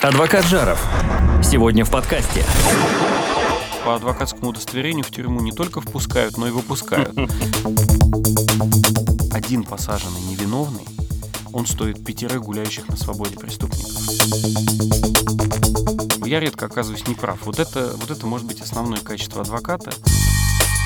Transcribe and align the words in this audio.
Адвокат 0.00 0.44
Жаров. 0.46 0.80
Сегодня 1.42 1.84
в 1.84 1.90
подкасте. 1.90 2.44
По 3.84 3.96
адвокатскому 3.96 4.50
удостоверению 4.50 5.04
в 5.04 5.10
тюрьму 5.10 5.40
не 5.40 5.50
только 5.50 5.80
впускают, 5.80 6.36
но 6.36 6.46
и 6.46 6.52
выпускают. 6.52 7.08
Один 9.32 9.64
посаженный 9.64 10.20
невиновный, 10.20 10.84
он 11.52 11.66
стоит 11.66 12.04
пятерых 12.04 12.42
гуляющих 12.42 12.88
на 12.88 12.96
свободе 12.96 13.36
преступников. 13.36 13.90
Я 16.24 16.38
редко 16.38 16.66
оказываюсь 16.66 17.08
неправ. 17.08 17.40
Вот 17.42 17.58
это, 17.58 17.92
вот 17.96 18.12
это 18.12 18.24
может 18.24 18.46
быть 18.46 18.60
основное 18.60 19.00
качество 19.00 19.42
адвоката. 19.42 19.90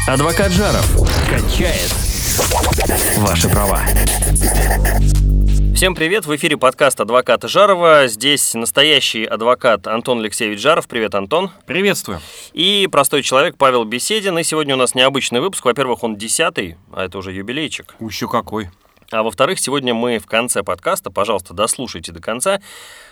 Адвокат 0.08 0.52
Жаров 0.52 0.86
качает 1.28 1.92
ваши 3.18 3.50
права. 3.50 3.82
Всем 5.82 5.96
привет, 5.96 6.26
в 6.26 6.36
эфире 6.36 6.56
подкаст 6.56 7.00
адвоката 7.00 7.48
Жарова. 7.48 8.06
Здесь 8.06 8.54
настоящий 8.54 9.24
адвокат 9.24 9.88
Антон 9.88 10.20
Алексеевич 10.20 10.60
Жаров. 10.60 10.86
Привет, 10.86 11.16
Антон. 11.16 11.50
Приветствую. 11.66 12.20
И 12.52 12.88
простой 12.88 13.24
человек 13.24 13.56
Павел 13.56 13.82
Беседин. 13.82 14.38
И 14.38 14.44
сегодня 14.44 14.76
у 14.76 14.78
нас 14.78 14.94
необычный 14.94 15.40
выпуск. 15.40 15.64
Во-первых, 15.64 16.04
он 16.04 16.14
десятый, 16.14 16.76
а 16.92 17.04
это 17.04 17.18
уже 17.18 17.32
юбилейчик. 17.32 17.96
Еще 17.98 18.28
какой. 18.28 18.70
А 19.10 19.24
во-вторых, 19.24 19.58
сегодня 19.58 19.92
мы 19.92 20.20
в 20.20 20.26
конце 20.26 20.62
подкаста, 20.62 21.10
пожалуйста, 21.10 21.52
дослушайте 21.52 22.12
до 22.12 22.20
конца, 22.20 22.60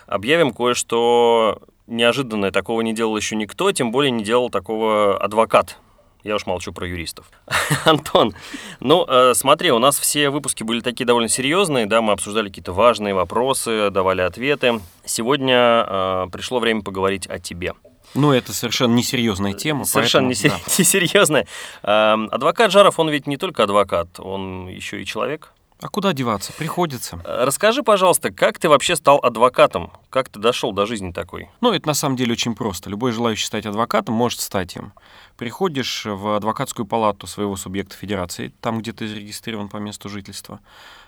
объявим 0.07 0.53
кое-что 0.53 1.61
неожиданное. 1.89 2.53
Такого 2.53 2.83
не 2.83 2.93
делал 2.93 3.17
еще 3.17 3.35
никто, 3.35 3.73
тем 3.73 3.91
более 3.91 4.13
не 4.13 4.23
делал 4.23 4.49
такого 4.49 5.19
адвокат 5.19 5.77
я 6.25 6.35
уж 6.35 6.47
молчу 6.47 6.73
про 6.73 6.87
юристов. 6.87 7.31
Антон, 7.85 8.35
ну 8.81 9.07
э, 9.07 9.35
смотри, 9.35 9.71
у 9.73 9.79
нас 9.79 9.99
все 9.99 10.31
выпуски 10.31 10.63
были 10.63 10.81
такие 10.81 11.05
довольно 11.05 11.29
серьезные, 11.29 11.87
да, 11.87 12.01
мы 12.03 12.13
обсуждали 12.13 12.49
какие-то 12.49 12.73
важные 12.73 13.15
вопросы, 13.15 13.91
давали 13.91 14.23
ответы. 14.23 14.81
Сегодня 15.05 15.87
э, 15.87 16.27
пришло 16.33 16.59
время 16.61 16.83
поговорить 16.83 17.27
о 17.27 17.39
тебе. 17.39 17.73
Ну, 18.15 18.33
это 18.33 18.53
совершенно 18.53 18.95
несерьезная 18.95 19.53
тема. 19.53 19.85
Совершенно 19.85 20.29
поэтому, 20.29 20.55
несерьезная. 20.79 21.47
Да. 21.83 22.17
Э, 22.17 22.27
адвокат 22.31 22.73
Жаров, 22.73 22.99
он 22.99 23.09
ведь 23.11 23.27
не 23.27 23.37
только 23.37 23.65
адвокат, 23.65 24.19
он 24.19 24.69
еще 24.69 25.01
и 25.01 25.07
человек. 25.07 25.53
А 25.81 25.89
куда 25.89 26.13
деваться? 26.13 26.53
Приходится. 26.53 27.21
Э, 27.25 27.45
расскажи, 27.45 27.83
пожалуйста, 27.83 28.31
как 28.31 28.59
ты 28.59 28.69
вообще 28.69 28.97
стал 28.97 29.19
адвокатом? 29.23 29.93
Как 30.11 30.29
ты 30.29 30.39
дошел 30.39 30.73
до 30.73 30.85
жизни 30.85 31.11
такой? 31.11 31.49
Ну, 31.63 31.73
это 31.73 31.87
на 31.87 31.95
самом 31.95 32.17
деле 32.17 32.33
очень 32.33 32.55
просто. 32.55 32.91
Любой 32.91 33.13
желающий 33.13 33.47
стать 33.47 33.65
адвокатом 33.65 34.15
может 34.15 34.41
стать 34.41 34.77
им. 34.77 34.93
Приходишь 35.39 36.05
в 36.05 36.37
адвокатскую 36.37 36.85
палату 36.85 37.27
своего 37.27 37.57
субъекта 37.57 37.97
федерации, 37.97 38.53
там, 38.61 38.81
где 38.81 38.93
ты 38.93 39.09
зарегистрирован 39.09 39.71
по 39.71 39.79
месту 39.79 40.11
жительства, 40.11 40.61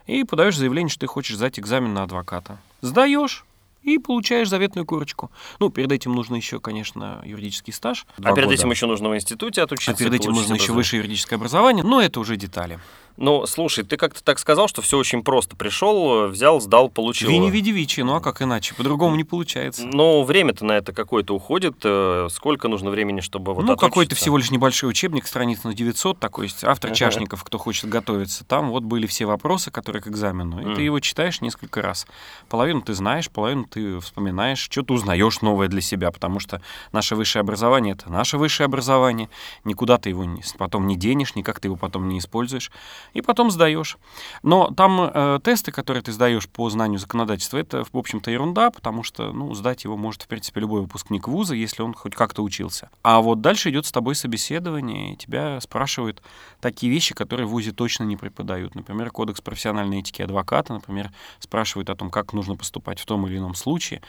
и 0.07 0.25
подаешь 0.25 0.57
заявление, 0.57 0.91
что 0.91 1.01
ты 1.01 1.07
хочешь 1.07 1.37
сдать 1.37 1.59
экзамен 1.59 1.93
на 1.93 2.05
адвоката. 2.05 2.57
Сдаешь, 2.81 3.45
и 3.83 3.99
получаешь 3.99 4.49
заветную 4.49 4.87
корочку. 4.87 5.31
Ну, 5.59 5.71
перед 5.71 5.93
этим 5.93 6.13
нужно 6.13 6.37
еще, 6.37 6.61
конечно, 6.61 7.21
юридический 7.25 7.73
стаж. 7.73 8.07
А 8.19 8.33
перед 8.33 8.47
года. 8.47 8.55
этим 8.55 8.71
еще 8.71 8.87
нужно 8.87 9.11
в 9.11 9.15
институте 9.15 9.63
отучиться. 9.63 9.93
А 9.93 9.97
перед 9.97 10.15
этим 10.15 10.33
нужно 10.33 10.55
еще 10.55 10.73
высшее 10.73 11.03
юридическое 11.03 11.39
образование, 11.39 11.85
но 11.85 12.01
это 12.01 12.21
уже 12.21 12.37
детали. 12.37 12.79
Ну, 13.17 13.47
слушай, 13.47 13.85
ты 13.85 13.97
как-то 13.97 14.23
так 14.25 14.39
сказал, 14.39 14.69
что 14.69 14.81
все 14.83 14.97
очень 14.99 15.23
просто. 15.23 15.55
Пришел, 15.55 16.29
взял, 16.29 16.61
сдал, 16.61 16.89
получил. 16.89 17.29
Вини 17.29 17.51
види 17.51 17.71
вичи, 17.71 18.01
ну 18.01 18.15
а 18.15 18.21
как 18.21 18.41
иначе? 18.43 18.75
По-другому 18.75 19.17
не 19.17 19.25
получается. 19.25 19.87
Ну, 19.87 20.23
время-то 20.23 20.65
на 20.65 20.73
это 20.73 20.93
какое-то 20.93 21.35
уходит. 21.35 21.77
Э, 21.85 22.29
сколько 22.31 22.69
нужно 22.69 22.91
времени, 22.91 23.21
чтобы 23.21 23.55
вот 23.55 23.65
Ну, 23.65 23.77
какой-то 23.77 24.15
всего 24.15 24.39
лишь 24.39 24.51
небольшой 24.51 24.89
учебник, 24.91 25.27
страниц 25.27 25.63
на 25.65 25.75
900, 25.75 26.19
такой 26.19 26.47
есть 26.47 26.65
автор 26.65 26.93
чашников, 26.93 27.45
кто 27.45 27.59
хочет 27.59 27.89
готовиться. 27.91 28.45
Там 28.45 28.71
вот 28.71 28.83
были 28.83 29.07
все 29.07 29.27
вопросы, 29.27 29.71
которые 29.71 30.03
к 30.03 30.09
экзамену. 30.09 30.61
И 30.61 30.65
mm. 30.65 30.75
ты 30.77 30.83
его 30.83 30.99
читаешь 31.01 31.41
несколько 31.41 31.83
раз. 31.83 32.07
Половину 32.49 32.81
ты 32.81 32.95
знаешь, 32.95 33.31
половину 33.31 33.65
ты 33.73 33.99
вспоминаешь, 34.01 34.59
что 34.59 34.83
ты 34.83 34.93
узнаешь 34.93 35.41
новое 35.41 35.69
для 35.69 35.81
себя, 35.81 36.11
потому 36.11 36.41
что 36.41 36.61
наше 36.93 37.17
высшее 37.17 37.41
образование— 37.41 37.95
это 37.95 38.13
наше 38.13 38.37
высшее 38.37 38.67
образование. 38.67 39.31
Никуда 39.65 39.97
ты 39.97 40.11
его 40.11 40.27
потом 40.59 40.87
не 40.87 40.97
денешь, 40.97 41.35
никак 41.35 41.59
ты 41.59 41.69
его 41.69 41.77
потом 41.77 42.09
не 42.09 42.19
используешь 42.19 42.71
и 43.15 43.23
потом 43.23 43.51
сдаешь. 43.51 43.97
Но 44.43 44.71
там 44.71 45.01
э, 45.01 45.41
тесты, 45.43 45.73
которые 45.73 46.03
ты 46.03 46.13
сдаешь 46.13 46.49
по 46.49 46.69
знанию 46.69 46.99
законодательства, 46.99 47.57
это, 47.57 47.85
в 47.91 47.97
общем-то, 47.97 48.31
ерунда, 48.31 48.71
потому 48.71 49.03
что, 49.03 49.33
ну, 49.33 49.55
сдать 49.55 49.85
его 49.85 49.97
может, 49.97 50.23
в 50.23 50.29
принципе, 50.29 50.61
любой 50.61 50.83
выпускник 50.83 51.27
вуза, 51.27 51.55
если 51.55 51.83
он 51.83 51.95
хоть 51.95 52.15
как-то 52.15 52.43
учился. 52.43 52.91
А 53.03 53.21
вот 53.21 53.41
дальше 53.41 53.71
идет 53.71 53.87
с 53.87 53.93
тобой 53.93 54.15
собеседование, 54.15 55.15
и 55.15 55.17
тебя 55.17 55.61
спрашивают 55.61 56.23
такие 56.61 56.93
вещи, 56.93 57.15
которые 57.15 57.47
в 57.47 57.51
вузе 57.51 57.73
точно 57.73 58.05
не 58.05 58.17
преподают. 58.17 58.75
Например, 58.75 59.11
кодекс 59.11 59.41
профессиональной 59.41 60.01
этики 60.01 60.21
адвоката, 60.21 60.75
например, 60.75 61.11
спрашивает 61.39 61.89
о 61.89 61.97
том, 61.97 62.11
как 62.11 62.33
нужно 62.33 62.57
поступать 62.57 63.01
в 63.01 63.07
том 63.07 63.27
или 63.27 63.39
ином 63.39 63.55
случае. 63.63 64.03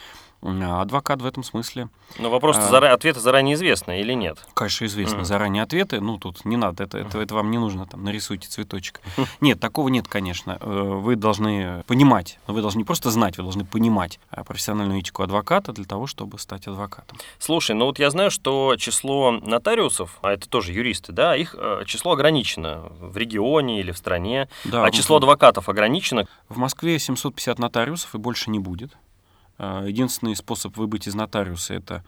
А 0.46 0.82
адвокат 0.82 1.22
в 1.22 1.26
этом 1.26 1.44
смысле. 1.44 1.88
Но 2.20 2.30
вопрос 2.30 2.58
а, 2.58 2.62
зара... 2.62 2.94
ответы 2.94 3.22
заранее 3.22 3.56
известны 3.56 4.02
или 4.02 4.14
нет? 4.14 4.46
Конечно, 4.54 4.86
известны 4.86 5.20
mm. 5.20 5.24
заранее 5.24 5.64
ответы. 5.64 6.02
Ну, 6.02 6.18
тут 6.18 6.44
не 6.44 6.58
надо, 6.58 6.84
это, 6.84 6.98
это, 6.98 7.20
это 7.20 7.34
вам 7.34 7.50
не 7.50 7.58
нужно, 7.58 7.86
там, 7.86 8.04
нарисуйте 8.04 8.50
цветочек. 8.50 9.00
Нет, 9.42 9.60
такого 9.60 9.88
нет, 9.88 10.08
конечно. 10.08 10.58
Э, 10.60 10.66
вы 10.66 11.16
должны 11.16 11.84
понимать, 11.88 12.40
вы 12.48 12.62
должны 12.62 12.80
не 12.80 12.84
просто 12.84 13.10
знать, 13.10 13.38
вы 13.38 13.44
должны 13.44 13.64
понимать 13.66 14.20
э, 14.32 14.44
профессиональную 14.44 15.00
этику 15.00 15.24
адвоката 15.24 15.72
для 15.72 15.86
того, 15.86 16.08
чтобы 16.08 16.38
стать 16.40 16.68
адвокатом. 16.68 17.18
Слушай, 17.40 17.76
ну 17.76 17.86
вот 17.86 18.00
я 18.00 18.10
знаю, 18.10 18.30
что 18.30 18.76
число 18.78 19.32
нотариусов, 19.32 20.18
а 20.22 20.32
это 20.32 20.50
тоже 20.50 20.74
юристы, 20.74 21.14
да, 21.14 21.36
их 21.36 21.56
э, 21.58 21.84
число 21.86 22.14
ограничено 22.14 22.92
в 23.00 23.16
регионе 23.18 23.80
или 23.80 23.92
в 23.92 23.98
стране, 23.98 24.50
да, 24.66 24.84
а 24.84 24.92
число 24.92 25.18
адвокатов 25.18 25.70
ограничено. 25.70 26.28
В 26.50 26.58
Москве 26.58 27.00
750 27.00 27.60
нотариусов 27.60 28.14
и 28.16 28.18
больше 28.18 28.50
не 28.50 28.60
будет. 28.60 28.96
А, 29.64 29.86
единственный 29.86 30.36
способ 30.36 30.76
выбыть 30.76 31.08
из 31.08 31.16
нотариуса 31.16 31.74
это 31.74 32.04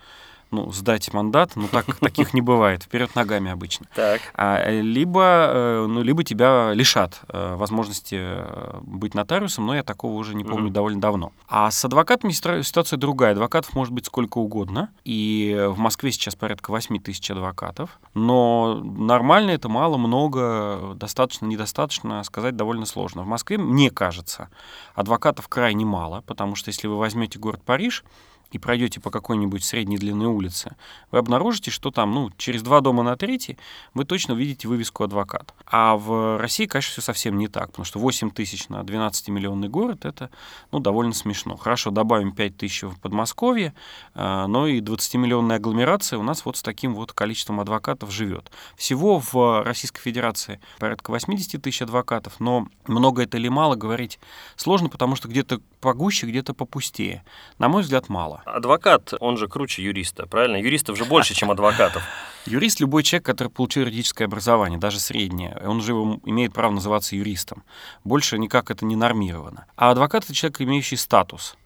ну, 0.51 0.71
сдать 0.71 1.11
мандат, 1.13 1.51
ну 1.55 1.67
так 1.67 1.85
таких 1.99 2.33
не 2.33 2.41
бывает, 2.41 2.83
вперед 2.83 3.15
ногами 3.15 3.51
обычно. 3.51 3.87
Так. 3.95 4.21
А, 4.33 4.69
либо, 4.69 5.49
э, 5.49 5.85
ну, 5.87 6.01
либо 6.01 6.23
тебя 6.23 6.71
лишат 6.73 7.21
э, 7.29 7.55
возможности 7.55 8.17
э, 8.19 8.79
быть 8.81 9.13
нотариусом, 9.13 9.65
но 9.65 9.75
я 9.75 9.83
такого 9.83 10.13
уже 10.13 10.35
не 10.35 10.43
помню 10.43 10.69
mm-hmm. 10.69 10.73
довольно 10.73 11.01
давно. 11.01 11.31
А 11.47 11.69
с 11.71 11.83
адвокатами 11.83 12.31
ситуация 12.31 12.97
другая. 12.97 13.31
Адвокатов 13.33 13.73
может 13.73 13.93
быть 13.93 14.05
сколько 14.05 14.37
угодно, 14.37 14.89
и 15.03 15.65
в 15.69 15.77
Москве 15.77 16.11
сейчас 16.11 16.35
порядка 16.35 16.71
8 16.71 16.99
тысяч 16.99 17.29
адвокатов, 17.31 17.99
но 18.13 18.81
нормально 18.83 19.51
это 19.51 19.69
мало, 19.69 19.97
много, 19.97 20.93
достаточно, 20.95 21.45
недостаточно 21.45 22.23
сказать 22.23 22.55
довольно 22.55 22.85
сложно. 22.85 23.23
В 23.23 23.27
Москве, 23.27 23.57
мне 23.57 23.89
кажется, 23.89 24.49
адвокатов 24.93 25.47
крайне 25.47 25.85
мало, 25.85 26.21
потому 26.21 26.55
что 26.55 26.69
если 26.69 26.87
вы 26.87 26.97
возьмете 26.97 27.39
город 27.39 27.61
Париж, 27.63 28.03
и 28.51 28.57
пройдете 28.57 28.99
по 28.99 29.09
какой-нибудь 29.09 29.63
средней 29.63 29.97
длины 29.97 30.27
улице, 30.27 30.75
вы 31.11 31.19
обнаружите, 31.19 31.71
что 31.71 31.91
там, 31.91 32.11
ну, 32.11 32.31
через 32.37 32.61
два 32.61 32.81
дома 32.81 33.03
на 33.03 33.15
третий 33.15 33.57
вы 33.93 34.05
точно 34.05 34.33
увидите 34.33 34.67
вывеску 34.67 35.03
адвокат. 35.03 35.53
А 35.65 35.95
в 35.97 36.39
России, 36.39 36.65
конечно, 36.65 36.91
все 36.91 37.01
совсем 37.01 37.37
не 37.37 37.47
так, 37.47 37.67
потому 37.67 37.85
что 37.85 37.99
8 37.99 38.31
тысяч 38.31 38.69
на 38.69 38.81
12-миллионный 38.81 39.67
город— 39.67 40.03
это, 40.05 40.29
ну, 40.71 40.79
довольно 40.79 41.13
смешно. 41.13 41.57
Хорошо, 41.57 41.91
добавим 41.91 42.33
5 42.33 42.57
тысяч 42.57 42.83
в 42.83 42.99
Подмосковье, 42.99 43.73
а, 44.13 44.47
но 44.47 44.67
и 44.67 44.81
20-миллионная 44.81 45.57
агломерация 45.57 46.19
у 46.19 46.23
нас 46.23 46.45
вот 46.45 46.57
с 46.57 46.63
таким 46.63 46.93
вот 46.93 47.13
количеством 47.13 47.59
адвокатов 47.59 48.11
живет. 48.11 48.51
Всего 48.75 49.19
в 49.19 49.63
Российской 49.63 50.01
Федерации 50.01 50.59
порядка 50.79 51.11
80 51.11 51.61
тысяч 51.61 51.81
адвокатов, 51.81 52.39
но 52.39 52.67
много 52.87 53.23
это 53.23 53.37
или 53.37 53.47
мало 53.47 53.75
говорить 53.75 54.19
сложно, 54.55 54.89
потому 54.89 55.15
что 55.15 55.27
где-то 55.27 55.61
погуще, 55.81 56.27
где-то 56.27 56.53
попустее. 56.53 57.23
На 57.59 57.69
мой 57.69 57.83
взгляд, 57.83 58.09
мало. 58.09 58.34
Адвокат, 58.45 59.13
он 59.19 59.37
же 59.37 59.47
круче 59.47 59.83
юриста, 59.83 60.25
правильно? 60.27 60.57
Юристов 60.57 60.97
же 60.97 61.05
больше, 61.05 61.33
чем 61.33 61.51
адвокатов. 61.51 62.03
Юрист— 62.45 62.79
любой 62.79 63.03
человек, 63.03 63.25
который 63.25 63.47
получил 63.47 63.83
юридическое 63.83 64.27
образование, 64.27 64.77
даже 64.77 64.99
среднее. 64.99 65.57
Он 65.65 65.81
же 65.81 65.93
имеет 65.93 66.53
право 66.53 66.71
называться 66.71 67.15
юристом. 67.15 67.63
Больше 68.03 68.37
никак 68.37 68.69
это 68.69 68.85
не 68.85 68.95
нормировано. 68.95 69.65
А 69.75 69.91
адвокат— 69.91 70.23
это 70.25 70.33
человек, 70.35 70.61
имеющий 70.61 70.97
статус— 70.97 71.57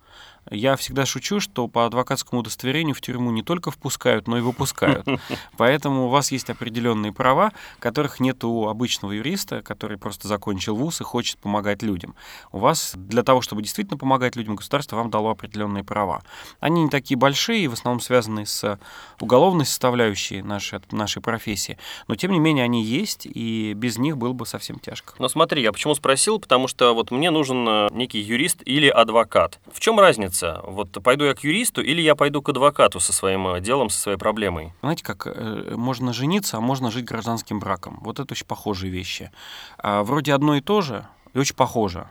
я 0.50 0.76
всегда 0.76 1.06
шучу, 1.06 1.40
что 1.40 1.68
по 1.68 1.86
адвокатскому 1.86 2.42
удостоверению 2.42 2.96
в 2.96 3.02
тюрьму 3.02 3.32
не 3.32 3.44
только 3.44 3.72
впускают, 3.72 4.28
но 4.28 4.38
и 4.38 4.42
выпускают. 4.42 5.06
Поэтому 5.58 6.06
у 6.06 6.10
вас 6.10 6.32
есть 6.32 6.50
определенные 6.50 7.14
права, 7.14 7.52
которых 7.80 8.20
нет 8.20 8.44
у 8.44 8.68
обычного 8.68 9.12
юриста, 9.12 9.62
который 9.62 9.98
просто 9.98 10.28
закончил 10.28 10.76
вуз 10.76 11.02
и 11.02 11.04
хочет 11.04 11.38
помогать 11.38 11.84
людям. 11.84 12.16
У 12.52 12.60
вас 12.60 12.94
для 12.96 13.24
того, 13.24 13.42
чтобы 13.42 13.62
действительно 13.62 13.98
помогать 13.98 14.36
людям, 14.36 14.56
государство 14.56 14.96
вам 14.96 15.10
дало 15.10 15.32
определенные 15.32 15.84
права. 15.84 16.24
Они 16.60 16.84
не 16.84 16.90
такие 16.90 17.18
большие, 17.18 17.68
в 17.68 17.74
основном 17.74 18.00
связаны 18.00 18.46
с 18.46 18.80
уголовной 19.20 19.66
составляющей 19.66 20.42
нашей, 20.42 20.80
нашей 20.92 21.22
профессии, 21.22 21.78
но 22.08 22.16
тем 22.16 22.32
не 22.32 22.40
менее 22.40 22.66
они 22.66 22.84
есть, 22.84 23.26
и 23.26 23.74
без 23.76 23.98
них 23.98 24.18
было 24.18 24.34
бы 24.34 24.46
совсем 24.46 24.80
тяжко. 24.80 25.14
Но 25.20 25.28
смотри, 25.28 25.62
я 25.62 25.72
почему 25.72 25.96
спросил, 25.96 26.40
потому 26.40 26.68
что 26.68 26.94
вот 26.94 27.12
мне 27.12 27.30
нужен 27.32 27.68
э, 27.68 27.88
некий 27.92 28.20
юрист 28.20 28.62
или 28.66 28.88
адвокат. 28.88 29.60
В 29.72 29.80
чем 29.80 30.00
разница? 30.00 30.39
Разница? 30.40 30.62
Вот 30.66 30.92
пойду 31.04 31.26
я 31.26 31.34
к 31.34 31.44
юристу 31.44 31.82
или 31.82 32.02
я 32.02 32.16
пойду 32.16 32.42
к 32.42 32.50
адвокату 32.50 33.00
со 33.00 33.14
своим 33.14 33.48
э, 33.48 33.62
делом, 33.62 33.90
со 33.90 34.00
своей 34.00 34.18
проблемой? 34.18 34.74
Знаете, 34.82 35.04
как 35.04 35.28
э, 35.28 35.76
можно 35.76 36.14
жениться, 36.14 36.58
а 36.58 36.62
можно 36.62 36.92
жить 36.92 37.06
гражданским 37.06 37.60
браком. 37.60 38.00
Вот 38.02 38.20
это 38.20 38.34
очень 38.34 38.46
похожие 38.46 38.92
вещи. 38.92 39.32
А, 39.78 40.04
вроде 40.04 40.34
одно 40.34 40.56
и 40.56 40.62
то 40.62 40.82
же, 40.82 41.06
и 41.34 41.40
очень 41.40 41.56
похоже. 41.56 42.10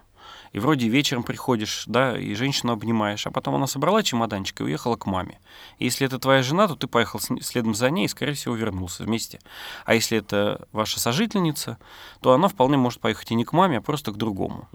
И 0.52 0.58
вроде 0.58 0.88
вечером 0.88 1.22
приходишь, 1.22 1.84
да, 1.86 2.16
и 2.18 2.34
женщину 2.34 2.72
обнимаешь, 2.72 3.26
а 3.26 3.30
потом 3.30 3.54
она 3.54 3.66
собрала 3.66 4.02
чемоданчик 4.02 4.60
и 4.60 4.64
уехала 4.64 4.96
к 4.96 5.06
маме. 5.06 5.38
И 5.78 5.84
если 5.84 6.06
это 6.06 6.18
твоя 6.18 6.42
жена, 6.42 6.68
то 6.68 6.74
ты 6.76 6.86
поехал 6.86 7.20
следом 7.20 7.74
за 7.74 7.90
ней 7.90 8.04
и, 8.06 8.08
скорее 8.08 8.32
всего, 8.34 8.54
вернулся 8.54 9.02
вместе. 9.04 9.40
А 9.84 9.94
если 9.94 10.18
это 10.18 10.66
ваша 10.72 11.00
сожительница, 11.00 11.78
то 12.20 12.32
она 12.32 12.48
вполне 12.48 12.76
может 12.76 13.00
поехать 13.00 13.30
и 13.30 13.34
не 13.34 13.44
к 13.44 13.52
маме, 13.52 13.78
а 13.78 13.80
просто 13.80 14.12
к 14.12 14.16
другому. 14.16 14.68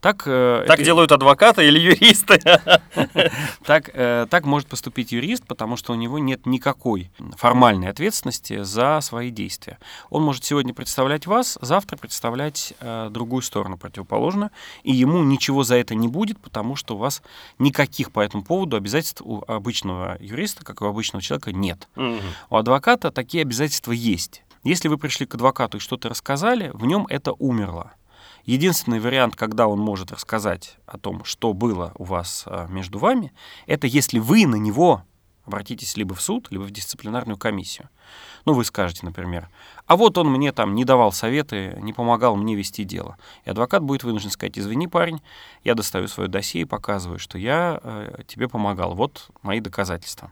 Так, 0.00 0.24
э, 0.26 0.64
Так 0.66 0.76
это- 0.78 0.84
делают 0.84 1.12
адвокаты 1.12 1.66
или 1.66 1.78
юристы. 1.78 2.40
так, 3.64 3.90
э, 3.92 4.26
так 4.28 4.44
может 4.44 4.68
поступить 4.68 5.12
юрист, 5.12 5.46
потому 5.46 5.76
что 5.76 5.92
у 5.92 5.96
него 5.96 6.18
нет 6.18 6.46
никакой 6.46 7.10
формальной 7.36 7.88
ответственности 7.88 8.62
за 8.62 9.00
свои 9.00 9.30
действия. 9.30 9.78
Он 10.10 10.22
может 10.22 10.44
сегодня 10.44 10.74
представлять 10.74 11.26
вас, 11.26 11.58
завтра 11.60 11.96
представлять 11.96 12.74
э, 12.80 13.08
другую 13.10 13.42
сторону 13.42 13.76
противоположную, 13.78 14.50
и 14.82 14.92
ему 14.92 15.13
ничего 15.22 15.62
за 15.62 15.76
это 15.76 15.94
не 15.94 16.08
будет, 16.08 16.40
потому 16.40 16.76
что 16.76 16.94
у 16.94 16.98
вас 16.98 17.22
никаких 17.58 18.10
по 18.10 18.20
этому 18.20 18.42
поводу 18.42 18.76
обязательств 18.76 19.22
у 19.24 19.42
обычного 19.46 20.16
юриста, 20.20 20.64
как 20.64 20.80
и 20.80 20.84
у 20.84 20.88
обычного 20.88 21.22
человека, 21.22 21.52
нет. 21.52 21.88
Мгм. 21.94 22.20
У 22.50 22.56
адвоката 22.56 23.10
такие 23.10 23.42
обязательства 23.42 23.92
есть. 23.92 24.42
Если 24.64 24.88
вы 24.88 24.96
пришли 24.96 25.26
к 25.26 25.34
адвокату 25.34 25.76
и 25.76 25.80
что-то 25.80 26.08
рассказали, 26.08 26.70
в 26.72 26.86
нем 26.86 27.06
это 27.08 27.32
умерло. 27.32 27.92
Единственный 28.46 29.00
вариант, 29.00 29.36
когда 29.36 29.66
он 29.66 29.78
может 29.78 30.12
рассказать 30.12 30.76
о 30.86 30.98
том, 30.98 31.24
что 31.24 31.52
было 31.52 31.92
у 31.96 32.04
вас 32.04 32.44
а, 32.46 32.66
между 32.66 32.98
вами, 32.98 33.32
это 33.66 33.86
если 33.86 34.18
вы 34.18 34.46
на 34.46 34.56
него 34.56 35.02
обратитесь 35.44 35.96
либо 35.96 36.14
в 36.14 36.20
суд, 36.20 36.48
либо 36.50 36.62
в 36.62 36.70
дисциплинарную 36.70 37.36
комиссию. 37.36 37.88
Ну, 38.44 38.52
вы 38.52 38.64
скажете, 38.64 39.04
например, 39.04 39.48
а 39.86 39.96
вот 39.96 40.18
он 40.18 40.30
мне 40.30 40.52
там 40.52 40.74
не 40.74 40.84
давал 40.84 41.12
советы, 41.12 41.76
не 41.80 41.92
помогал 41.92 42.36
мне 42.36 42.54
вести 42.54 42.84
дело. 42.84 43.16
И 43.44 43.50
адвокат 43.50 43.82
будет 43.82 44.04
вынужден 44.04 44.30
сказать, 44.30 44.58
извини, 44.58 44.88
парень, 44.88 45.20
я 45.62 45.74
достаю 45.74 46.08
свое 46.08 46.28
досье 46.28 46.62
и 46.62 46.64
показываю, 46.64 47.18
что 47.18 47.38
я 47.38 47.80
э, 47.82 48.22
тебе 48.26 48.48
помогал. 48.48 48.94
Вот 48.94 49.28
мои 49.42 49.60
доказательства. 49.60 50.30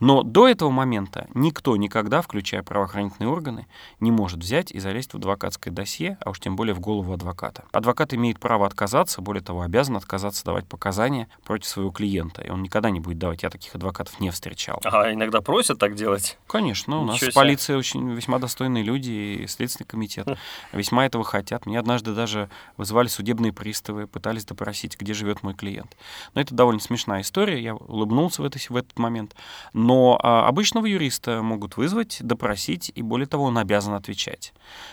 Но 0.00 0.22
до 0.22 0.48
этого 0.48 0.70
момента 0.70 1.28
никто 1.34 1.76
никогда, 1.76 2.22
включая 2.22 2.62
правоохранительные 2.62 3.30
органы, 3.30 3.66
не 4.00 4.10
может 4.10 4.40
взять 4.40 4.72
и 4.72 4.78
залезть 4.78 5.12
в 5.12 5.16
адвокатское 5.16 5.72
досье, 5.72 6.18
а 6.20 6.30
уж 6.30 6.40
тем 6.40 6.56
более 6.56 6.74
в 6.74 6.80
голову 6.80 7.12
адвоката. 7.12 7.64
Адвокат 7.72 8.14
имеет 8.14 8.38
право 8.38 8.66
отказаться, 8.66 9.20
более 9.20 9.42
того, 9.42 9.62
обязан 9.62 9.96
отказаться 9.96 10.44
давать 10.44 10.66
показания 10.66 11.28
против 11.44 11.68
своего 11.68 11.90
клиента. 11.90 12.42
И 12.42 12.50
он 12.50 12.62
никогда 12.62 12.90
не 12.90 13.00
будет 13.00 13.18
давать. 13.18 13.42
Я 13.42 13.50
таких 13.50 13.74
адвокатов 13.74 14.20
не 14.20 14.30
встречал. 14.30 14.80
А 14.84 15.12
иногда 15.12 15.40
просят 15.40 15.78
так 15.78 15.94
делать. 15.94 16.38
Конечно, 16.46 17.00
у 17.00 17.04
нас 17.04 17.16
Ничего 17.16 17.30
себе. 17.30 17.34
полиции 17.40 17.74
очень 17.74 18.10
весьма 18.12 18.38
достойные 18.38 18.82
люди, 18.82 19.10
и 19.10 19.46
Следственный 19.46 19.86
комитет 19.86 20.28
весьма 20.72 21.06
этого 21.06 21.24
хотят. 21.24 21.66
Меня 21.66 21.80
однажды 21.80 22.14
даже 22.14 22.48
вызывали 22.76 23.08
судебные 23.08 23.52
приставы, 23.52 24.06
пытались 24.06 24.44
допросить, 24.44 24.98
где 24.98 25.14
живет 25.14 25.42
мой 25.42 25.54
клиент. 25.54 25.96
Но 26.34 26.40
это 26.40 26.54
довольно 26.54 26.80
смешная 26.80 27.22
история, 27.22 27.62
я 27.62 27.74
улыбнулся 27.74 28.42
в 28.42 28.44
этот 28.44 28.98
момент. 28.98 29.34
Но 29.72 30.18
а, 30.22 30.46
обычного 30.46 30.86
юриста 30.86 31.42
могут 31.42 31.76
вызвать, 31.76 32.18
допросить, 32.20 32.92
и 32.94 33.02
более 33.02 33.26
того, 33.26 33.44
он 33.44 33.58
обязан 33.58 33.94
отвечать. 33.94 34.52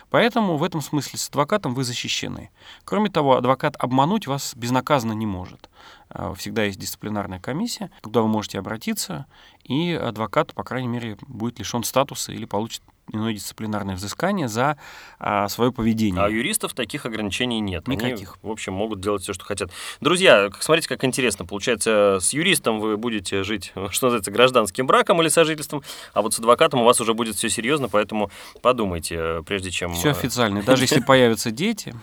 Поэтому 0.10 0.58
в 0.58 0.64
этом 0.64 0.82
смысле 0.82 1.20
с 1.20 1.30
адвокатом 1.30 1.74
вы 1.74 1.84
защищены. 1.84 2.50
Кроме 2.84 3.10
того, 3.10 3.38
адвокат 3.38 3.76
обмануть 3.80 4.28
вас 4.28 4.54
безнаказанно 4.56 5.14
не 5.14 5.26
может. 5.26 5.70
А, 6.10 6.34
Всегда 6.34 6.64
есть 6.64 6.80
дисциплинарная 6.80 7.40
комиссия, 7.40 7.92
куда 8.02 8.22
вы 8.22 8.28
можете 8.28 8.60
обратиться, 8.60 9.26
и 9.64 9.94
адвокат, 9.94 10.54
по 10.54 10.64
крайней 10.64 10.88
мере, 10.88 11.18
будет 11.28 11.60
лишен 11.60 11.84
статуса 11.84 12.32
или 12.32 12.46
получит 12.46 12.82
иное 13.12 13.34
дисциплинарное 13.34 13.96
взыскание 13.96 14.48
за 14.48 14.78
а, 15.20 15.48
свое 15.48 15.72
поведение. 15.72 16.22
А 16.24 16.28
у 16.28 16.30
юристов 16.30 16.74
таких 16.74 17.06
ограничений 17.06 17.60
нет. 17.60 17.88
Никаких. 17.88 18.38
Они, 18.42 18.50
в 18.50 18.52
общем, 18.52 18.74
могут 18.74 19.02
делать 19.02 19.24
все, 19.24 19.34
что 19.34 19.46
хотят. 19.46 19.72
Друзья, 20.02 20.50
смотрите, 20.60 20.88
как 20.88 21.04
интересно. 21.04 21.46
Получается, 21.46 22.18
с 22.22 22.34
юристом 22.34 22.80
вы 22.80 22.98
будете 22.98 23.44
жить, 23.44 23.74
что 23.92 24.08
называется, 24.08 24.32
гражданским 24.32 24.88
браком 24.88 25.22
или 25.22 25.30
сожительством, 25.30 25.84
а 26.14 26.22
вот 26.22 26.34
с 26.34 26.40
адвокатом 26.40 26.82
у 26.82 26.84
вас 26.84 27.00
уже 27.02 27.14
будет 27.14 27.36
все 27.36 27.50
серьезно, 27.50 27.90
поэтому 27.90 28.32
подумайте, 28.62 29.16
э, 29.18 29.44
прежде 29.46 29.72
чем... 29.72 29.94
Все 29.94 30.10
э, 30.10 30.12
официально. 30.12 30.64
Даже 30.64 30.84
если 30.84 31.00
появятся 31.06 31.52
дети, 31.52 31.94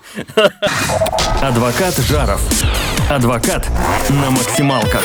Адвокат 1.41 1.95
Жаров. 1.97 2.41
Адвокат 3.09 3.69
на 4.09 4.31
максималках. 4.31 5.03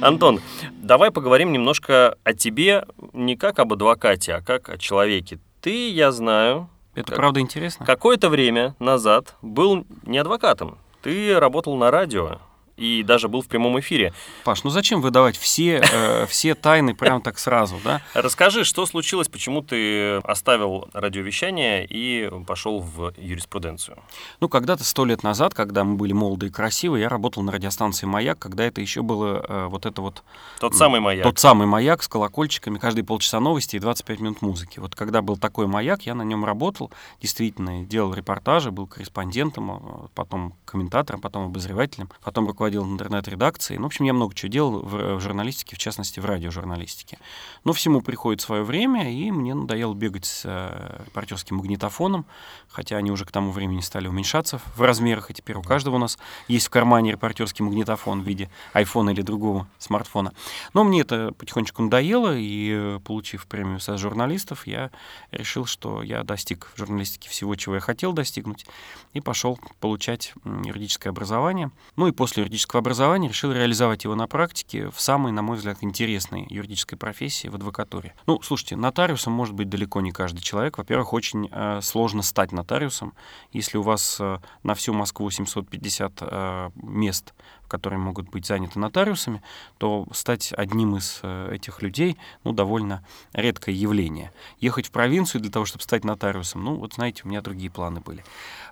Антон, 0.00 0.40
давай 0.80 1.10
поговорим 1.10 1.52
немножко 1.52 2.16
о 2.24 2.32
тебе 2.34 2.84
не 3.12 3.36
как 3.36 3.58
об 3.58 3.72
адвокате, 3.72 4.34
а 4.34 4.40
как 4.42 4.68
о 4.68 4.78
человеке. 4.78 5.38
Ты, 5.60 5.90
я 5.90 6.10
знаю, 6.12 6.68
это 6.94 7.08
Как- 7.08 7.16
правда 7.16 7.40
интересно. 7.40 7.84
какое-то 7.86 8.28
время 8.28 8.74
назад 8.78 9.36
был 9.42 9.84
не 10.04 10.18
адвокатом. 10.18 10.78
Ты 11.02 11.38
работал 11.38 11.76
на 11.76 11.90
радио 11.90 12.38
и 12.80 13.02
даже 13.02 13.28
был 13.28 13.42
в 13.42 13.46
прямом 13.46 13.78
эфире. 13.80 14.14
Паш, 14.42 14.64
ну 14.64 14.70
зачем 14.70 15.02
выдавать 15.02 15.36
все, 15.36 15.82
э, 15.82 16.26
все 16.28 16.54
тайны 16.54 16.94
прямо 16.94 17.20
так 17.20 17.38
сразу, 17.38 17.76
да? 17.84 18.00
Расскажи, 18.14 18.64
что 18.64 18.86
случилось, 18.86 19.28
почему 19.28 19.62
ты 19.62 20.14
оставил 20.16 20.88
радиовещание 20.94 21.86
и 21.86 22.30
пошел 22.46 22.80
в 22.80 23.12
юриспруденцию? 23.18 23.98
Ну, 24.40 24.48
когда-то, 24.48 24.82
сто 24.84 25.04
лет 25.04 25.22
назад, 25.22 25.52
когда 25.52 25.84
мы 25.84 25.96
были 25.96 26.14
молоды 26.14 26.46
и 26.46 26.50
красивы, 26.50 27.00
я 27.00 27.10
работал 27.10 27.42
на 27.42 27.52
радиостанции 27.52 28.06
«Маяк», 28.06 28.38
когда 28.38 28.64
это 28.64 28.80
еще 28.80 29.02
было 29.02 29.44
э, 29.46 29.66
вот 29.66 29.84
это 29.84 30.00
вот 30.00 30.22
Тот 30.58 30.74
самый 30.74 31.00
маяк. 31.00 31.24
Тот 31.24 31.38
самый 31.38 31.66
маяк 31.66 32.02
с 32.02 32.08
колокольчиками, 32.08 32.78
каждые 32.78 33.04
полчаса 33.04 33.40
новости 33.40 33.76
и 33.76 33.78
25 33.78 34.20
минут 34.20 34.42
музыки. 34.42 34.78
Вот 34.78 34.94
когда 34.94 35.20
был 35.20 35.36
такой 35.36 35.66
маяк, 35.66 36.02
я 36.02 36.14
на 36.14 36.22
нем 36.22 36.46
работал, 36.46 36.90
действительно, 37.20 37.84
делал 37.84 38.14
репортажи, 38.14 38.70
был 38.70 38.86
корреспондентом, 38.86 39.70
а, 39.70 40.08
потом 40.14 40.54
комментатором, 40.64 41.20
потом 41.20 41.46
обозревателем, 41.46 42.08
потом 42.24 42.46
руководил 42.70 42.84
интернет-редакцией. 42.84 43.78
Ну, 43.78 43.84
в 43.84 43.86
общем, 43.86 44.04
я 44.04 44.12
много 44.12 44.34
чего 44.34 44.50
делал 44.50 44.80
в, 44.80 45.16
в 45.16 45.20
журналистике, 45.20 45.76
в 45.76 45.78
частности, 45.78 46.20
в 46.20 46.24
радиожурналистике. 46.24 47.18
Но 47.64 47.72
всему 47.72 48.00
приходит 48.00 48.40
свое 48.40 48.62
время, 48.62 49.12
и 49.12 49.30
мне 49.30 49.54
надоело 49.54 49.94
бегать 49.94 50.24
с 50.24 50.42
э, 50.44 51.02
репортерским 51.06 51.56
магнитофоном, 51.56 52.24
хотя 52.68 52.96
они 52.96 53.10
уже 53.10 53.24
к 53.24 53.32
тому 53.32 53.50
времени 53.50 53.80
стали 53.80 54.08
уменьшаться 54.08 54.60
в 54.76 54.82
размерах, 54.82 55.30
и 55.30 55.34
теперь 55.34 55.56
у 55.56 55.62
каждого 55.62 55.96
у 55.96 55.98
нас 55.98 56.18
есть 56.48 56.66
в 56.66 56.70
кармане 56.70 57.12
репортерский 57.12 57.64
магнитофон 57.64 58.22
в 58.22 58.26
виде 58.26 58.48
айфона 58.72 59.10
или 59.10 59.22
другого 59.22 59.66
смартфона. 59.78 60.32
Но 60.72 60.84
мне 60.84 61.00
это 61.00 61.32
потихонечку 61.36 61.82
надоело, 61.82 62.36
и 62.36 62.70
э, 62.72 63.00
получив 63.04 63.46
премию 63.46 63.80
со 63.80 63.96
журналистов, 63.98 64.66
я 64.66 64.90
решил, 65.32 65.66
что 65.66 66.02
я 66.02 66.22
достиг 66.22 66.70
в 66.74 66.78
журналистике 66.78 67.28
всего, 67.28 67.56
чего 67.56 67.74
я 67.76 67.80
хотел 67.80 68.12
достигнуть, 68.12 68.66
и 69.12 69.20
пошел 69.20 69.58
получать 69.80 70.34
юридическое 70.44 71.10
образование. 71.10 71.70
Ну 71.96 72.06
и 72.06 72.12
после 72.12 72.44
юридического 72.50 72.80
образования 72.80 73.28
решил 73.28 73.52
реализовать 73.52 74.02
его 74.02 74.16
на 74.16 74.26
практике 74.26 74.90
в 74.90 75.00
самой, 75.00 75.30
на 75.30 75.40
мой 75.40 75.56
взгляд, 75.56 75.78
интересной 75.82 76.48
юридической 76.50 76.96
профессии 76.96 77.46
в 77.46 77.54
адвокатуре. 77.54 78.12
Ну, 78.26 78.42
слушайте, 78.42 78.74
нотариусом 78.74 79.32
может 79.32 79.54
быть 79.54 79.68
далеко 79.68 80.00
не 80.00 80.10
каждый 80.10 80.40
человек. 80.40 80.76
Во-первых, 80.76 81.12
очень 81.12 81.48
э, 81.52 81.80
сложно 81.80 82.22
стать 82.22 82.50
нотариусом, 82.50 83.14
если 83.52 83.78
у 83.78 83.82
вас 83.82 84.16
э, 84.18 84.38
на 84.64 84.74
всю 84.74 84.92
Москву 84.92 85.30
750 85.30 86.12
э, 86.22 86.70
мест, 86.74 87.34
которые 87.68 88.00
могут 88.00 88.28
быть 88.28 88.46
заняты 88.46 88.80
нотариусами, 88.80 89.44
то 89.78 90.08
стать 90.12 90.52
одним 90.56 90.96
из 90.96 91.20
э, 91.22 91.54
этих 91.54 91.82
людей, 91.82 92.18
ну, 92.42 92.52
довольно 92.52 93.06
редкое 93.32 93.76
явление. 93.76 94.32
Ехать 94.58 94.88
в 94.88 94.90
провинцию 94.90 95.40
для 95.40 95.52
того, 95.52 95.66
чтобы 95.66 95.84
стать 95.84 96.02
нотариусом, 96.02 96.64
ну, 96.64 96.74
вот 96.74 96.94
знаете, 96.94 97.22
у 97.24 97.28
меня 97.28 97.42
другие 97.42 97.70
планы 97.70 98.00
были. 98.00 98.24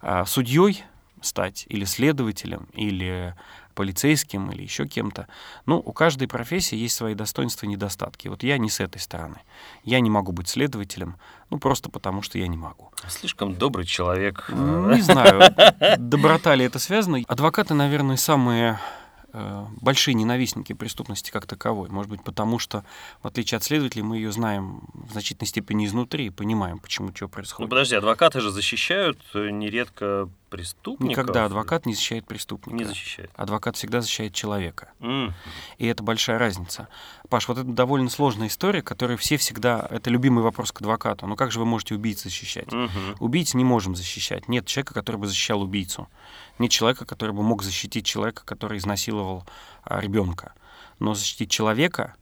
А 0.03 0.25
судьей 0.25 0.83
стать 1.23 1.67
или 1.69 1.85
следователем, 1.85 2.69
или 2.75 3.35
полицейским, 3.75 4.51
или 4.51 4.63
еще 4.65 4.87
кем-то. 4.89 5.29
Ну, 5.65 5.79
у 5.79 5.93
каждой 5.93 6.27
профессии 6.27 6.75
есть 6.77 6.97
свои 6.97 7.15
достоинства 7.15 7.67
и 7.67 7.69
недостатки. 7.69 8.27
Вот 8.27 8.43
я 8.43 8.59
не 8.59 8.71
с 8.71 8.81
этой 8.81 8.99
стороны. 8.99 9.37
Я 9.85 10.01
не 10.01 10.11
могу 10.11 10.33
быть 10.33 10.49
следователем, 10.49 11.17
ну, 11.51 11.59
просто 11.61 11.89
потому 11.89 12.23
что 12.23 12.39
я 12.39 12.49
не 12.49 12.57
могу. 12.57 12.91
Слишком 13.09 13.55
добрый 13.55 13.87
человек. 13.87 14.47
Ну, 14.49 14.93
Не 14.95 15.01
знаю, 15.01 15.55
доброта 15.99 16.57
ли 16.57 16.65
это 16.65 16.81
связано. 16.81 17.21
Адвокаты, 17.29 17.75
наверное, 17.75 18.17
самые 18.17 18.81
э, 19.33 19.67
большие 19.81 20.15
ненавистники 20.15 20.73
преступности 20.73 21.31
как 21.31 21.47
таковой. 21.47 21.89
Может 21.89 22.11
быть, 22.11 22.25
потому 22.25 22.59
что, 22.59 22.85
в 23.23 23.29
отличие 23.29 23.59
от 23.59 23.63
следователей, 23.63 24.03
мы 24.03 24.17
ее 24.17 24.33
знаем 24.33 24.81
в 24.93 25.13
значительной 25.13 25.47
степени 25.47 25.87
изнутри 25.87 26.27
и 26.27 26.31
понимаем, 26.31 26.81
почему 26.81 27.13
что 27.15 27.27
Ну, 27.27 27.29
происходит. 27.29 27.71
подожди, 27.71 27.95
адвокаты 27.95 28.41
же 28.41 28.51
защищают 28.51 29.21
э, 29.35 29.51
нередко 29.51 30.29
преступников. 30.49 31.11
Никогда 31.11 31.45
адвокат 31.45 31.87
не 31.87 31.95
защищает 31.95 32.27
преступника. 32.27 32.77
не 32.77 32.85
защищает. 32.85 33.31
Адвокат 33.37 33.77
всегда 33.77 34.01
защищает 34.01 34.35
человека. 34.35 34.93
М. 35.01 35.35
И 35.79 35.87
это 35.87 36.03
большая 36.03 36.39
разница. 36.39 36.89
Паш, 37.29 37.49
вот 37.49 37.59
это 37.59 37.69
довольно 37.69 38.11
сложная 38.11 38.49
история, 38.49 38.83
которую 38.83 39.19
все 39.19 39.37
всегда... 39.37 39.87
Это 39.91 40.11
любимый 40.11 40.43
вопрос 40.43 40.73
к 40.73 40.81
адвокату. 40.81 41.27
Ну 41.27 41.37
как 41.37 41.53
же 41.53 41.59
вы 41.59 41.67
можете 41.67 41.95
убийц 41.95 42.23
защищать? 42.23 42.73
Мгм. 42.73 43.17
Убийц 43.21 43.55
не 43.55 43.65
можем 43.65 43.95
защищать. 43.95 44.49
Нет 44.49 44.67
человека, 44.67 44.95
который 44.95 45.17
бы 45.17 45.27
защищал 45.27 45.63
убийцу. 45.63 46.09
Нет 46.59 46.71
человека, 46.71 47.05
который 47.05 47.35
бы 47.35 47.43
мог 47.43 47.63
защитить 47.63 48.07
человека, 48.07 48.43
который 48.45 48.79
изнасиловал 48.79 49.45
а, 49.85 50.01
ребенка. 50.01 50.55
Но 50.99 51.15
защитить 51.15 51.51
человека, 51.51 52.15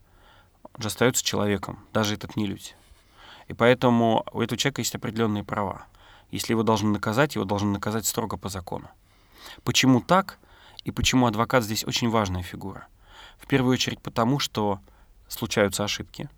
он 0.63 0.81
же 0.81 0.87
остается 0.89 1.23
человеком, 1.23 1.79
даже 1.93 2.13
этот 2.13 2.35
не 2.35 2.45
людь. 2.45 2.75
И 3.47 3.53
поэтому 3.53 4.25
у 4.33 4.41
этого 4.41 4.57
человека 4.57 4.81
есть 4.81 4.95
определенные 4.95 5.43
права. 5.43 5.85
Если 6.31 6.53
его 6.53 6.63
должны 6.63 6.89
наказать, 6.89 7.35
его 7.35 7.45
должны 7.45 7.71
наказать 7.71 8.05
строго 8.05 8.37
по 8.37 8.49
закону. 8.49 8.89
Почему 9.63 10.01
так? 10.01 10.39
И 10.83 10.91
почему 10.91 11.27
адвокат 11.27 11.63
здесь 11.63 11.85
очень 11.85 12.09
важная 12.09 12.43
фигура? 12.43 12.87
В 13.37 13.47
первую 13.47 13.73
очередь 13.73 14.01
потому, 14.01 14.39
что 14.39 14.79
случаются 15.27 15.83
ошибки. 15.83 16.29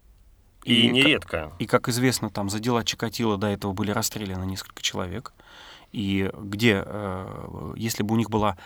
И, 0.63 0.87
и 0.87 0.89
нередко. 0.89 1.53
И, 1.59 1.65
как 1.65 1.87
известно, 1.89 2.29
там 2.29 2.49
за 2.49 2.59
дела 2.59 2.83
Чикатило 2.83 3.37
до 3.37 3.47
этого 3.47 3.73
были 3.73 3.91
расстреляны 3.91 4.45
несколько 4.45 4.81
человек. 4.81 5.33
И 5.91 6.29
где, 6.37 6.83
э, 6.85 7.73
если 7.77 8.03
бы 8.03 8.13
у 8.13 8.17
них 8.17 8.29
была 8.29 8.57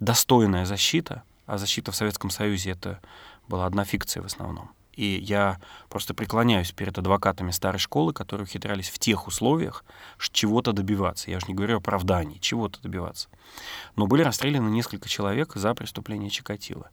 достойная 0.00 0.64
защита, 0.64 1.22
а 1.46 1.58
защита 1.58 1.92
в 1.92 1.96
Советском 1.96 2.30
Союзе 2.30 2.70
это 2.70 3.00
была 3.48 3.66
одна 3.66 3.84
фикция 3.84 4.22
в 4.22 4.26
основном, 4.26 4.70
и 4.92 5.18
я 5.22 5.58
просто 5.88 6.14
преклоняюсь 6.14 6.72
перед 6.72 6.98
адвокатами 6.98 7.50
старой 7.50 7.78
школы, 7.78 8.12
которые 8.12 8.44
ухитрялись 8.44 8.90
в 8.90 8.98
тех 8.98 9.26
условиях 9.26 9.84
чего-то 10.18 10.72
добиваться. 10.72 11.30
Я 11.30 11.40
же 11.40 11.46
не 11.48 11.54
говорю 11.54 11.78
оправданий, 11.78 12.38
чего-то 12.40 12.80
добиваться. 12.82 13.28
Но 13.96 14.06
были 14.06 14.22
расстреляны 14.22 14.68
несколько 14.70 15.08
человек 15.08 15.54
за 15.54 15.74
преступление 15.74 16.30
Чикатило. 16.30 16.90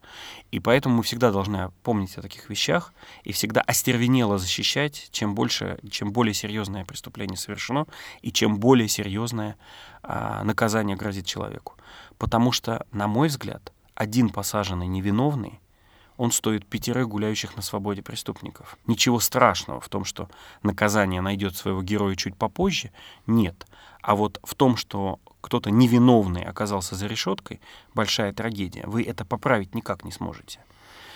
И 0.52 0.60
поэтому 0.60 0.98
мы 0.98 1.04
всегда 1.04 1.32
должны 1.32 1.72
помнить 1.84 2.18
о 2.18 2.22
таких 2.22 2.50
вещах 2.50 2.94
и 3.24 3.32
всегда 3.32 3.62
остервенело 3.62 4.38
защищать, 4.38 5.10
чем, 5.12 5.36
больше, 5.36 5.80
чем 5.90 6.12
более 6.12 6.34
серьезное 6.34 6.86
преступление 6.86 7.38
совершено 7.38 7.86
и 8.22 8.32
чем 8.32 8.60
более 8.60 8.88
серьезное 8.88 9.58
а, 10.04 10.44
наказание 10.44 10.96
грозит 10.96 11.26
человеку. 11.26 11.76
Потому 12.18 12.52
что, 12.52 12.86
на 12.92 13.08
мой 13.08 13.28
взгляд, 13.28 13.72
один 13.96 14.30
посаженный 14.30 14.88
невиновный 14.88 15.60
он 16.20 16.34
стоит 16.34 16.66
пятерых 16.66 17.08
гуляющих 17.08 17.56
на 17.56 17.62
свободе 17.62 18.02
преступников. 18.02 18.78
Ничего 18.88 19.22
страшного 19.22 19.80
в 19.80 19.88
том, 19.88 20.04
что 20.04 20.30
наказание 20.64 21.22
найдет 21.22 21.56
своего 21.56 21.82
героя 21.82 22.18
чуть 22.18 22.36
попозже, 22.36 22.92
нет. 23.26 23.66
А 24.02 24.18
вот 24.18 24.38
в 24.44 24.54
том, 24.54 24.76
что 24.76 25.22
кто-то 25.40 25.72
невиновный 25.72 26.44
оказался 26.44 26.96
за 26.96 27.08
решеткой, 27.08 27.62
большая 27.94 28.34
трагедия. 28.34 28.84
Вы 28.86 29.04
это 29.04 29.24
поправить 29.24 29.74
никак 29.74 30.04
не 30.04 30.12
сможете. 30.12 30.60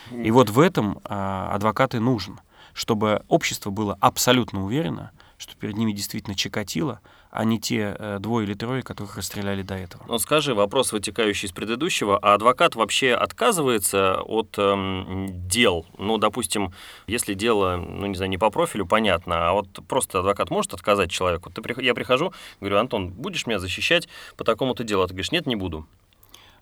И 0.09 0.31
вот 0.31 0.49
в 0.49 0.57
этом 0.57 1.01
а, 1.03 1.51
адвокат 1.53 1.91
нужен, 1.95 2.39
чтобы 2.71 3.25
общество 3.27 3.71
было 3.71 3.97
абсолютно 3.99 4.63
уверено, 4.63 5.11
что 5.37 5.57
перед 5.57 5.75
ними 5.75 5.91
действительно 5.91 6.33
Чикатило, 6.33 7.01
а 7.33 7.45
не 7.45 7.59
те 7.59 7.95
э, 7.97 8.19
двое 8.19 8.45
или 8.45 8.53
трое, 8.53 8.83
которых 8.83 9.17
расстреляли 9.17 9.63
до 9.63 9.73
этого. 9.73 10.03
Ну 10.07 10.19
скажи, 10.19 10.53
вопрос, 10.53 10.91
вытекающий 10.91 11.47
из 11.47 11.51
предыдущего, 11.51 12.19
а 12.21 12.35
адвокат 12.35 12.75
вообще 12.75 13.13
отказывается 13.13 14.21
от 14.21 14.53
эм, 14.59 15.47
дел? 15.47 15.87
Ну, 15.97 16.19
допустим, 16.19 16.73
если 17.07 17.33
дело, 17.33 17.77
ну, 17.77 18.05
не 18.05 18.15
знаю, 18.15 18.29
не 18.29 18.37
по 18.37 18.51
профилю, 18.51 18.85
понятно, 18.85 19.49
а 19.49 19.53
вот 19.53 19.67
просто 19.87 20.19
адвокат 20.19 20.51
может 20.51 20.75
отказать 20.75 21.09
человеку? 21.09 21.49
Ты, 21.49 21.63
я 21.81 21.95
прихожу, 21.95 22.33
говорю, 22.59 22.77
Антон, 22.77 23.09
будешь 23.09 23.47
меня 23.47 23.57
защищать 23.57 24.07
по 24.37 24.43
такому-то 24.43 24.83
делу? 24.83 25.01
А 25.01 25.07
ты 25.07 25.13
говоришь, 25.13 25.31
нет, 25.31 25.47
не 25.47 25.55
буду. 25.55 25.87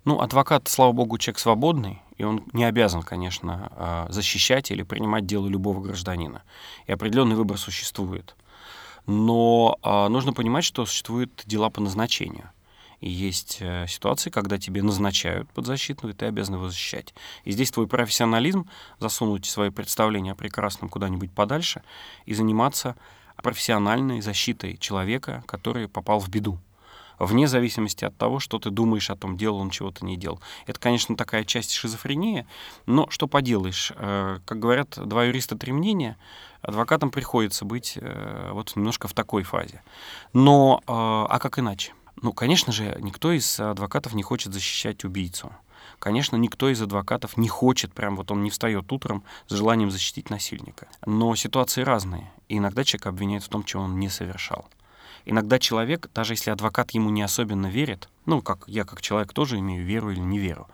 Ну, 0.05 0.21
адвокат, 0.21 0.69
слава 0.69 0.93
богу, 0.93 1.17
человек 1.17 1.39
свободный, 1.39 2.01
и 2.17 2.23
он 2.23 2.45
не 2.53 2.63
обязан, 2.63 3.03
конечно, 3.03 3.71
а, 3.75 4.07
защищать 4.09 4.71
или 4.71 4.83
принимать 4.83 5.25
дело 5.25 5.47
любого 5.47 5.81
гражданина. 5.81 6.43
И 6.87 6.93
определенный 6.93 7.35
выбор 7.35 7.57
существует. 7.57 8.35
Но 9.05 9.77
а, 9.81 10.09
нужно 10.09 10.33
понимать, 10.33 10.63
что 10.63 10.85
существуют 10.85 11.43
дела 11.45 11.69
по 11.69 11.81
назначению. 11.81 12.49
И 12.99 13.09
есть 13.09 13.57
э, 13.61 13.87
ситуации, 13.87 14.29
когда 14.29 14.59
тебе 14.59 14.83
назначают 14.83 15.49
подзащитного, 15.49 16.13
и 16.13 16.15
ты 16.15 16.27
обязан 16.27 16.55
его 16.55 16.69
защищать. 16.69 17.15
И 17.45 17.51
здесь 17.51 17.71
твой 17.71 17.87
профессионализм 17.87 18.69
засунуть 18.99 19.45
свои 19.47 19.71
представления 19.71 20.33
о 20.33 20.35
прекрасном 20.35 20.87
куда-нибудь 20.87 21.31
подальше 21.31 21.81
и 22.25 22.35
заниматься 22.35 22.95
профессиональной 23.41 24.21
защитой 24.21 24.77
человека, 24.77 25.43
который 25.47 25.87
попал 25.87 26.19
в 26.19 26.29
беду 26.29 26.59
вне 27.25 27.47
зависимости 27.47 28.05
от 28.05 28.17
того, 28.17 28.39
что 28.39 28.59
ты 28.59 28.69
думаешь 28.69 29.09
о 29.09 29.15
том, 29.15 29.37
делал 29.37 29.59
он 29.59 29.69
чего-то, 29.69 30.05
не 30.05 30.17
делал. 30.17 30.41
Это, 30.65 30.79
конечно, 30.79 31.15
такая 31.15 31.43
часть 31.43 31.71
шизофрении, 31.71 32.47
но 32.85 33.09
что 33.09 33.27
поделаешь. 33.27 33.91
Э, 33.95 34.39
как 34.45 34.59
говорят 34.59 34.97
два 34.97 35.25
юриста, 35.25 35.57
три 35.57 35.71
мнения, 35.71 36.17
адвокатам 36.61 37.11
приходится 37.11 37.65
быть 37.65 37.97
э, 37.99 38.49
вот 38.53 38.75
немножко 38.75 39.07
в 39.07 39.13
такой 39.13 39.43
фазе. 39.43 39.83
Но, 40.33 40.81
э, 40.81 40.83
а 40.87 41.39
как 41.39 41.59
иначе? 41.59 41.93
Ну, 42.21 42.33
конечно 42.33 42.71
же, 42.71 42.97
никто 42.99 43.31
из 43.31 43.59
адвокатов 43.59 44.13
не 44.13 44.23
хочет 44.23 44.53
защищать 44.53 45.03
убийцу. 45.03 45.51
Конечно, 45.99 46.35
никто 46.35 46.69
из 46.69 46.81
адвокатов 46.81 47.37
не 47.37 47.47
хочет, 47.47 47.93
прям 47.93 48.15
вот 48.15 48.31
он 48.31 48.43
не 48.43 48.49
встает 48.49 48.91
утром 48.91 49.23
с 49.47 49.53
желанием 49.53 49.91
защитить 49.91 50.29
насильника. 50.29 50.87
Но 51.05 51.35
ситуации 51.35 51.83
разные. 51.83 52.31
И 52.47 52.57
иногда 52.57 52.83
человек 52.83 53.07
обвиняет 53.07 53.43
в 53.43 53.49
том, 53.49 53.63
чего 53.63 53.83
он 53.83 53.99
не 53.99 54.09
совершал. 54.09 54.65
Иногда 55.25 55.59
человек, 55.59 56.09
даже 56.13 56.33
если 56.33 56.51
адвокат 56.51 56.91
ему 56.91 57.09
не 57.09 57.21
особенно 57.21 57.67
верит, 57.67 58.09
ну, 58.25 58.41
как 58.41 58.63
я 58.67 58.83
как 58.83 59.01
человек 59.01 59.33
тоже 59.33 59.59
имею 59.59 59.85
веру 59.85 60.11
или 60.11 60.19
не 60.19 60.39
веру, 60.39 60.67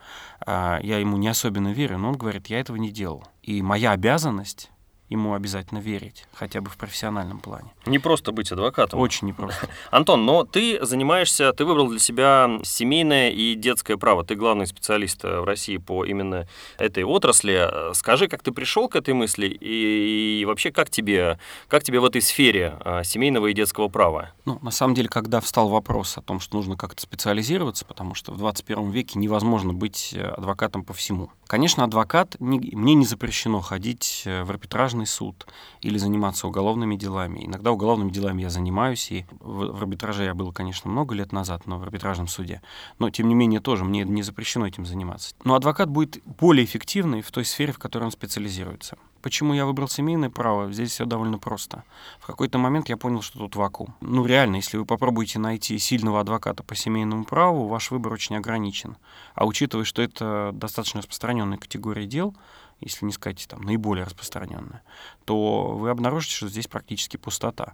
а, 0.46 0.80
я 0.82 1.00
ему 1.00 1.18
не 1.18 1.28
особенно 1.28 1.74
верю, 1.74 1.98
но 1.98 2.10
он 2.10 2.18
говорит, 2.18 2.48
я 2.48 2.60
этого 2.60 2.78
не 2.78 2.92
делал. 2.92 3.24
И 3.42 3.62
моя 3.62 3.92
обязанность 3.92 4.72
ему 5.10 5.34
обязательно 5.34 5.80
верить, 5.80 6.26
хотя 6.34 6.62
бы 6.62 6.70
в 6.70 6.78
профессиональном 6.78 7.40
плане. 7.40 7.74
Не 7.86 8.00
просто 8.00 8.32
быть 8.32 8.52
адвокатом. 8.52 9.00
Очень 9.00 9.28
непросто. 9.28 9.70
Антон, 9.92 10.26
но 10.26 10.44
ты 10.44 10.84
занимаешься, 10.86 11.54
ты 11.54 11.64
выбрал 11.66 11.88
для 11.88 12.00
себя 12.00 12.60
семейное 12.64 13.30
и 13.30 13.56
детское 13.56 13.98
право. 13.98 14.26
Ты 14.26 14.36
главный 14.36 14.68
специалист 14.68 15.24
э, 15.24 15.40
в 15.40 15.46
России 15.46 15.78
по 15.78 16.04
именно 16.04 16.48
этой 16.78 17.04
отрасли. 17.04 17.94
Скажи, 17.94 18.28
как 18.28 18.44
ты 18.44 18.52
пришел 18.52 18.90
к 18.90 18.96
этой 18.96 19.14
мысли 19.14 19.48
и, 19.48 20.42
и 20.42 20.46
вообще 20.46 20.72
как 20.72 20.90
тебе, 20.90 21.40
как 21.68 21.84
тебе 21.84 22.00
в 22.00 22.06
этой 22.06 22.22
сфере 22.22 22.78
э, 22.84 23.04
семейного 23.04 23.48
и 23.48 23.54
детского 23.54 23.88
права? 23.88 24.32
Ну, 24.46 24.60
на 24.62 24.72
самом 24.72 24.94
деле, 24.94 25.08
когда 25.08 25.40
встал 25.40 25.70
вопрос 25.70 26.18
о 26.18 26.22
том, 26.22 26.40
что 26.40 26.58
нужно 26.58 26.76
как-то 26.76 27.02
специализироваться, 27.02 27.86
потому 27.86 28.14
что 28.14 28.34
в 28.34 28.38
21 28.38 28.92
веке 28.92 29.20
невозможно 29.20 29.74
быть 29.74 30.14
э, 30.14 30.22
адвокатом 30.22 30.84
по 30.84 30.94
всему. 30.94 31.32
Конечно, 31.48 31.86
адвокат, 31.86 32.36
не, 32.40 32.60
мне 32.76 32.94
не 32.94 33.06
запрещено 33.06 33.62
ходить 33.62 34.24
в 34.26 34.50
арбитражный 34.50 34.97
арбитражный 34.98 35.06
суд 35.06 35.46
или 35.82 35.98
заниматься 35.98 36.48
уголовными 36.48 36.96
делами. 36.96 37.46
Иногда 37.46 37.72
уголовными 37.72 38.12
делами 38.12 38.42
я 38.42 38.50
занимаюсь, 38.50 39.12
и 39.12 39.26
в, 39.40 39.78
в 39.78 39.82
арбитраже 39.82 40.24
я 40.24 40.34
был, 40.34 40.52
конечно, 40.52 40.90
много 40.90 41.16
лет 41.16 41.32
назад, 41.32 41.68
но 41.68 41.78
в 41.80 41.84
арбитражном 41.84 42.28
суде. 42.28 42.62
Но, 43.00 43.10
тем 43.10 43.28
не 43.28 43.36
менее, 43.36 43.60
тоже 43.60 43.84
мне 43.84 44.04
не 44.04 44.24
запрещено 44.24 44.68
этим 44.68 44.86
заниматься. 44.86 45.36
Но 45.44 45.56
адвокат 45.56 45.90
будет 45.90 46.22
более 46.40 46.64
эффективный 46.64 47.22
в 47.22 47.32
той 47.32 47.46
сфере, 47.46 47.72
в 47.72 47.78
которой 47.78 48.06
он 48.06 48.12
специализируется. 48.12 48.98
Почему 49.22 49.54
я 49.54 49.66
выбрал 49.66 49.88
семейное 49.88 50.30
право? 50.30 50.72
Здесь 50.72 50.92
все 50.92 51.06
довольно 51.06 51.38
просто. 51.38 51.84
В 52.20 52.28
какой-то 52.28 52.58
момент 52.58 52.90
я 52.90 52.98
понял, 52.98 53.22
что 53.22 53.40
тут 53.40 53.56
вакуум. 53.56 53.96
Ну, 54.02 54.26
реально, 54.26 54.58
если 54.58 54.78
вы 54.78 54.86
попробуете 54.86 55.40
найти 55.40 55.78
сильного 55.80 56.20
адвоката 56.20 56.64
по 56.64 56.76
семейному 56.76 57.26
праву, 57.26 57.68
ваш 57.68 57.92
выбор 57.92 58.14
очень 58.14 58.36
ограничен. 58.36 58.98
А 59.36 59.46
учитывая, 59.46 59.86
что 59.86 60.02
это 60.02 60.52
достаточно 60.54 61.00
распространенная 61.00 61.58
категория 61.58 62.06
дел, 62.06 62.36
если 62.80 63.06
не 63.06 63.12
сказать 63.12 63.46
там 63.50 63.62
наиболее 63.62 64.06
распространенная, 64.06 64.84
то 65.26 65.74
вы 65.76 65.90
обнаружите, 65.90 66.36
что 66.36 66.48
здесь 66.48 66.68
практически 66.68 67.18
пустота. 67.18 67.74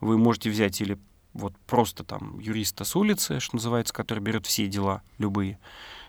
Вы 0.00 0.18
можете 0.18 0.50
взять 0.50 0.80
или 0.80 0.98
вот 1.32 1.54
просто 1.66 2.04
там 2.04 2.38
юриста 2.38 2.84
с 2.84 2.94
улицы, 2.96 3.40
что 3.40 3.56
называется, 3.56 3.94
который 3.94 4.18
берет 4.18 4.46
все 4.46 4.66
дела 4.66 5.02
любые, 5.18 5.58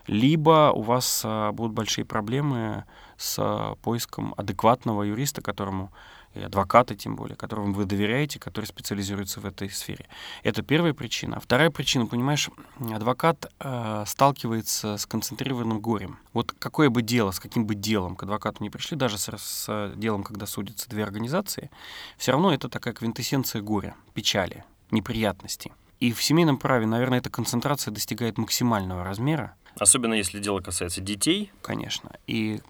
либо 0.07 0.71
у 0.75 0.81
вас 0.81 1.21
а, 1.23 1.51
будут 1.51 1.73
большие 1.73 2.05
проблемы 2.05 2.83
с 3.23 3.35
а, 3.39 3.75
поиском 3.75 4.33
адекватного 4.37 5.03
юриста, 5.03 5.41
которому 5.41 5.91
и 6.35 6.41
адвоката 6.41 6.95
тем 6.95 7.15
более, 7.15 7.35
которому 7.35 7.73
вы 7.73 7.85
доверяете, 7.85 8.39
который 8.39 8.65
специализируется 8.65 9.39
в 9.39 9.45
этой 9.45 9.69
сфере. 9.69 10.07
Это 10.41 10.63
первая 10.63 10.93
причина. 10.93 11.39
Вторая 11.39 11.69
причина, 11.69 12.07
понимаешь, 12.07 12.49
адвокат 12.79 13.51
э, 13.59 14.03
сталкивается 14.07 14.97
с 14.97 15.05
концентрированным 15.05 15.79
горем. 15.79 16.17
Вот 16.33 16.51
какое 16.57 16.89
бы 16.89 17.03
дело, 17.03 17.29
с 17.29 17.39
каким 17.39 17.65
бы 17.67 17.75
делом 17.75 18.15
к 18.15 18.23
адвокату 18.23 18.63
не 18.63 18.71
пришли, 18.71 18.97
даже 18.97 19.19
с, 19.19 19.29
с 19.37 19.91
делом, 19.95 20.23
когда 20.23 20.47
судятся 20.47 20.89
две 20.89 21.03
организации, 21.03 21.69
все 22.17 22.31
равно 22.31 22.51
это 22.51 22.67
такая 22.67 22.95
квинтэссенция 22.95 23.61
горя, 23.61 23.95
печали, 24.15 24.63
неприятностей. 24.89 25.71
И 25.99 26.11
в 26.11 26.21
семейном 26.23 26.57
праве, 26.57 26.87
наверное, 26.87 27.19
эта 27.19 27.29
концентрация 27.29 27.91
достигает 27.91 28.39
максимального 28.39 29.03
размера. 29.03 29.55
Особенно 29.79 30.13
если 30.13 30.39
дело 30.39 30.59
касается 30.59 31.01
детей. 31.01 31.51
Конечно. 31.61 32.11
И 32.27 32.61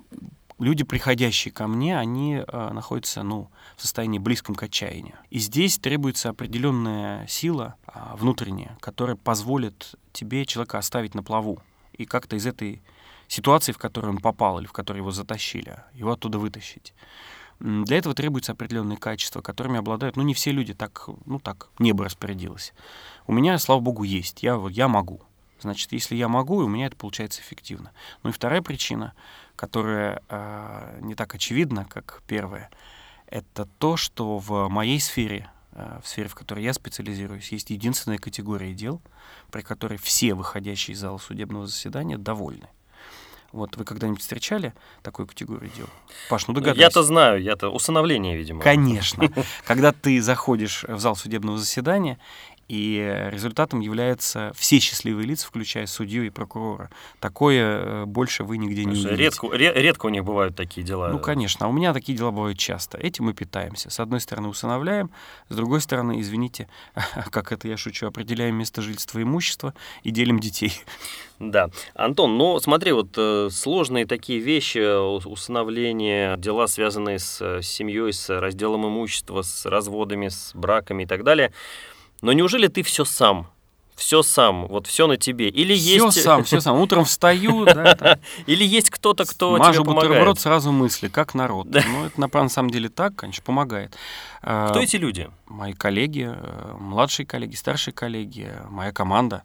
люди, 0.59 0.83
приходящие 0.83 1.53
ко 1.53 1.67
мне, 1.67 1.97
они 1.97 2.35
э, 2.45 2.69
находятся 2.73 3.23
ну, 3.23 3.49
в 3.75 3.81
состоянии 3.81 4.19
близком 4.19 4.55
к 4.55 4.63
отчаянию. 4.63 5.15
И 5.29 5.39
здесь 5.39 5.77
требуется 5.77 6.29
определенная 6.29 7.27
сила 7.27 7.75
э, 7.87 7.99
внутренняя, 8.15 8.77
которая 8.79 9.15
позволит 9.15 9.95
тебе 10.11 10.45
человека 10.45 10.77
оставить 10.77 11.15
на 11.15 11.23
плаву 11.23 11.61
и 11.93 12.05
как-то 12.05 12.35
из 12.35 12.45
этой 12.45 12.81
ситуации, 13.27 13.71
в 13.71 13.77
которую 13.77 14.13
он 14.13 14.19
попал 14.19 14.59
или 14.59 14.67
в 14.67 14.73
которую 14.73 15.01
его 15.01 15.11
затащили, 15.11 15.77
его 15.93 16.11
оттуда 16.11 16.39
вытащить. 16.39 16.93
Для 17.59 17.97
этого 17.97 18.13
требуются 18.15 18.51
определенные 18.51 18.97
качества, 18.97 19.41
которыми 19.41 19.79
обладают, 19.79 20.17
ну, 20.17 20.23
не 20.23 20.33
все 20.33 20.51
люди 20.51 20.73
так, 20.73 21.07
ну, 21.25 21.39
так, 21.39 21.69
небо 21.79 22.03
распорядилось. 22.03 22.73
У 23.25 23.31
меня, 23.31 23.57
слава 23.57 23.79
богу, 23.79 24.03
есть. 24.03 24.43
Я, 24.43 24.61
я 24.69 24.87
могу. 24.87 25.21
Значит, 25.63 25.93
если 25.93 26.15
я 26.15 26.27
могу, 26.27 26.57
у 26.57 26.67
меня 26.67 26.87
это 26.87 26.97
получается 26.97 27.41
эффективно. 27.41 27.93
Ну 28.21 28.31
и 28.31 28.33
вторая 28.33 28.61
причина, 28.61 29.13
которая 29.55 30.21
э, 30.29 30.99
не 31.01 31.15
так 31.15 31.35
очевидна, 31.35 31.85
как 31.85 32.21
первая, 32.27 32.69
это 33.27 33.65
то, 33.77 33.97
что 33.97 34.37
в 34.37 34.67
моей 34.69 34.99
сфере 34.99 35.49
э, 35.71 35.99
в 36.03 36.07
сфере, 36.07 36.27
в 36.27 36.35
которой 36.35 36.63
я 36.63 36.73
специализируюсь, 36.73 37.51
есть 37.51 37.69
единственная 37.69 38.17
категория 38.17 38.73
дел, 38.73 39.01
при 39.51 39.61
которой 39.61 39.97
все 39.97 40.33
выходящие 40.33 40.93
из 40.95 40.99
зала 40.99 41.17
судебного 41.17 41.67
заседания 41.67 42.17
довольны. 42.17 42.67
Вот 43.53 43.77
вы 43.77 43.85
когда-нибудь 43.85 44.19
встречали 44.19 44.73
такую 45.03 45.27
категорию 45.27 45.69
дел? 45.75 45.85
Паш, 46.27 46.47
ну 46.47 46.55
догадайся. 46.55 46.81
Я-то 46.81 47.03
знаю, 47.03 47.39
я-то 47.39 47.69
усыновление, 47.69 48.35
видимо. 48.35 48.59
Конечно. 48.61 49.29
Когда 49.63 49.91
ты 49.91 50.19
заходишь 50.23 50.83
в 50.87 50.97
зал 50.99 51.15
судебного 51.15 51.59
заседания, 51.59 52.17
и 52.67 53.27
результатом 53.31 53.81
являются 53.81 54.51
все 54.55 54.79
счастливые 54.79 55.27
лица, 55.27 55.47
включая 55.47 55.85
судью 55.85 56.25
и 56.25 56.29
прокурора. 56.29 56.89
Такое 57.19 57.63
э, 57.63 58.05
больше 58.05 58.43
вы 58.43 58.57
нигде 58.57 58.85
не 58.85 58.91
увидите. 58.91 59.15
Редко, 59.15 59.47
редко 59.51 60.05
у 60.05 60.09
них 60.09 60.23
бывают 60.23 60.55
такие 60.55 60.85
дела. 60.85 61.09
Ну, 61.09 61.19
конечно. 61.19 61.65
А 61.65 61.69
у 61.69 61.71
меня 61.71 61.93
такие 61.93 62.17
дела 62.17 62.31
бывают 62.31 62.57
часто. 62.57 62.97
Этим 62.97 63.25
мы 63.25 63.33
питаемся. 63.33 63.89
С 63.89 63.99
одной 63.99 64.21
стороны, 64.21 64.47
усыновляем, 64.47 65.11
с 65.49 65.55
другой 65.55 65.81
стороны, 65.81 66.19
извините, 66.21 66.67
как 67.31 67.51
это 67.51 67.67
я 67.67 67.77
шучу, 67.77 68.07
определяем 68.07 68.55
место 68.55 68.81
жительства 68.81 69.19
и 69.19 69.23
имущества 69.23 69.73
и 70.03 70.11
делим 70.11 70.39
детей. 70.39 70.73
Да. 71.39 71.69
Антон, 71.95 72.37
ну 72.37 72.59
смотри, 72.59 72.93
вот 72.93 73.09
э, 73.17 73.49
сложные 73.51 74.05
такие 74.05 74.39
вещи, 74.39 74.79
усыновление, 75.27 76.37
дела, 76.37 76.67
связанные 76.67 77.19
с 77.19 77.41
э, 77.41 77.61
семьей, 77.61 78.13
с 78.13 78.29
разделом 78.29 78.87
имущества, 78.87 79.41
с 79.41 79.65
разводами, 79.65 80.29
с 80.29 80.51
браками 80.53 81.03
и 81.03 81.05
так 81.05 81.23
далее– 81.23 81.51
но 82.23 82.31
неужели 82.31 82.67
ты 82.67 82.83
все 82.83 83.03
сам? 83.03 83.47
Все 83.95 84.23
сам, 84.23 84.67
вот 84.67 84.87
все 84.87 85.07
на 85.07 85.17
тебе. 85.17 85.49
Или 85.49 85.75
все 85.75 86.05
есть... 86.05 86.23
сам, 86.23 86.45
все 86.45 86.61
сам. 86.61 86.79
Утром 86.79 87.03
встаю, 87.03 87.65
да, 87.65 88.17
Или 88.47 88.63
есть 88.65 88.89
кто-то, 88.89 89.25
кто 89.25 89.57
Мажу 89.57 89.73
тебе 89.73 89.85
помогает. 89.85 90.09
бутерброд, 90.09 90.39
сразу 90.39 90.71
мысли, 90.71 91.09
как 91.09 91.35
народ. 91.35 91.67
Ну, 91.67 92.05
это 92.05 92.19
на 92.19 92.49
самом 92.49 92.69
деле 92.69 92.87
так, 92.87 93.17
конечно, 93.17 93.43
помогает. 93.43 93.97
А, 94.41 94.69
кто 94.69 94.79
эти 94.79 94.95
люди? 94.95 95.29
Мои 95.47 95.73
коллеги, 95.73 96.31
э, 96.33 96.75
младшие 96.79 97.25
коллеги, 97.25 97.55
старшие 97.55 97.93
коллеги, 97.93 98.51
моя 98.69 98.93
команда. 98.93 99.43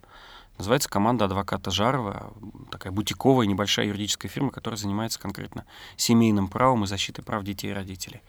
Называется 0.56 0.88
команда 0.88 1.24
адвоката 1.24 1.72
Жарова, 1.72 2.32
такая 2.70 2.92
бутиковая 2.92 3.46
небольшая 3.48 3.86
юридическая 3.86 4.30
фирма, 4.30 4.50
которая 4.50 4.78
занимается 4.78 5.18
конкретно 5.18 5.66
семейным 5.96 6.46
правом 6.46 6.84
и 6.84 6.86
защитой 6.86 7.22
прав 7.22 7.42
детей 7.42 7.72
и 7.72 7.74
родителей. 7.74 8.22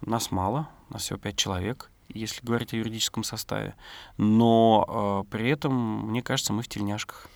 Нас 0.00 0.30
мало, 0.30 0.68
нас 0.90 1.02
всего 1.02 1.18
пять 1.18 1.36
человек 1.36 1.90
если 2.14 2.44
говорить 2.44 2.72
о 2.72 2.76
юридическом 2.76 3.24
составе. 3.24 3.74
Но 4.16 5.24
э, 5.26 5.30
при 5.30 5.50
этом, 5.50 6.08
мне 6.08 6.22
кажется, 6.22 6.52
мы 6.52 6.62
в 6.62 6.68
тельняшках. 6.68 7.28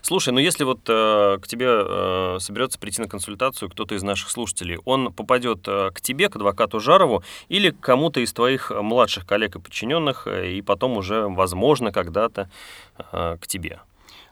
Слушай, 0.00 0.32
ну 0.32 0.40
если 0.40 0.64
вот 0.64 0.80
э, 0.88 1.38
к 1.40 1.46
тебе 1.46 1.66
э, 1.68 2.36
соберется 2.40 2.78
прийти 2.78 3.02
на 3.02 3.08
консультацию 3.08 3.70
кто-то 3.70 3.94
из 3.94 4.02
наших 4.02 4.30
слушателей, 4.30 4.78
он 4.84 5.12
попадет 5.12 5.68
э, 5.68 5.90
к 5.94 6.00
тебе, 6.00 6.28
к 6.28 6.36
адвокату 6.36 6.80
Жарову, 6.80 7.22
или 7.48 7.70
к 7.70 7.78
кому-то 7.78 8.20
из 8.20 8.32
твоих 8.32 8.70
младших 8.70 9.26
коллег 9.26 9.56
и 9.56 9.60
подчиненных, 9.60 10.26
э, 10.26 10.52
и 10.52 10.62
потом 10.62 10.96
уже, 10.96 11.28
возможно, 11.28 11.92
когда-то 11.92 12.50
э, 13.12 13.36
к 13.40 13.46
тебе? 13.46 13.80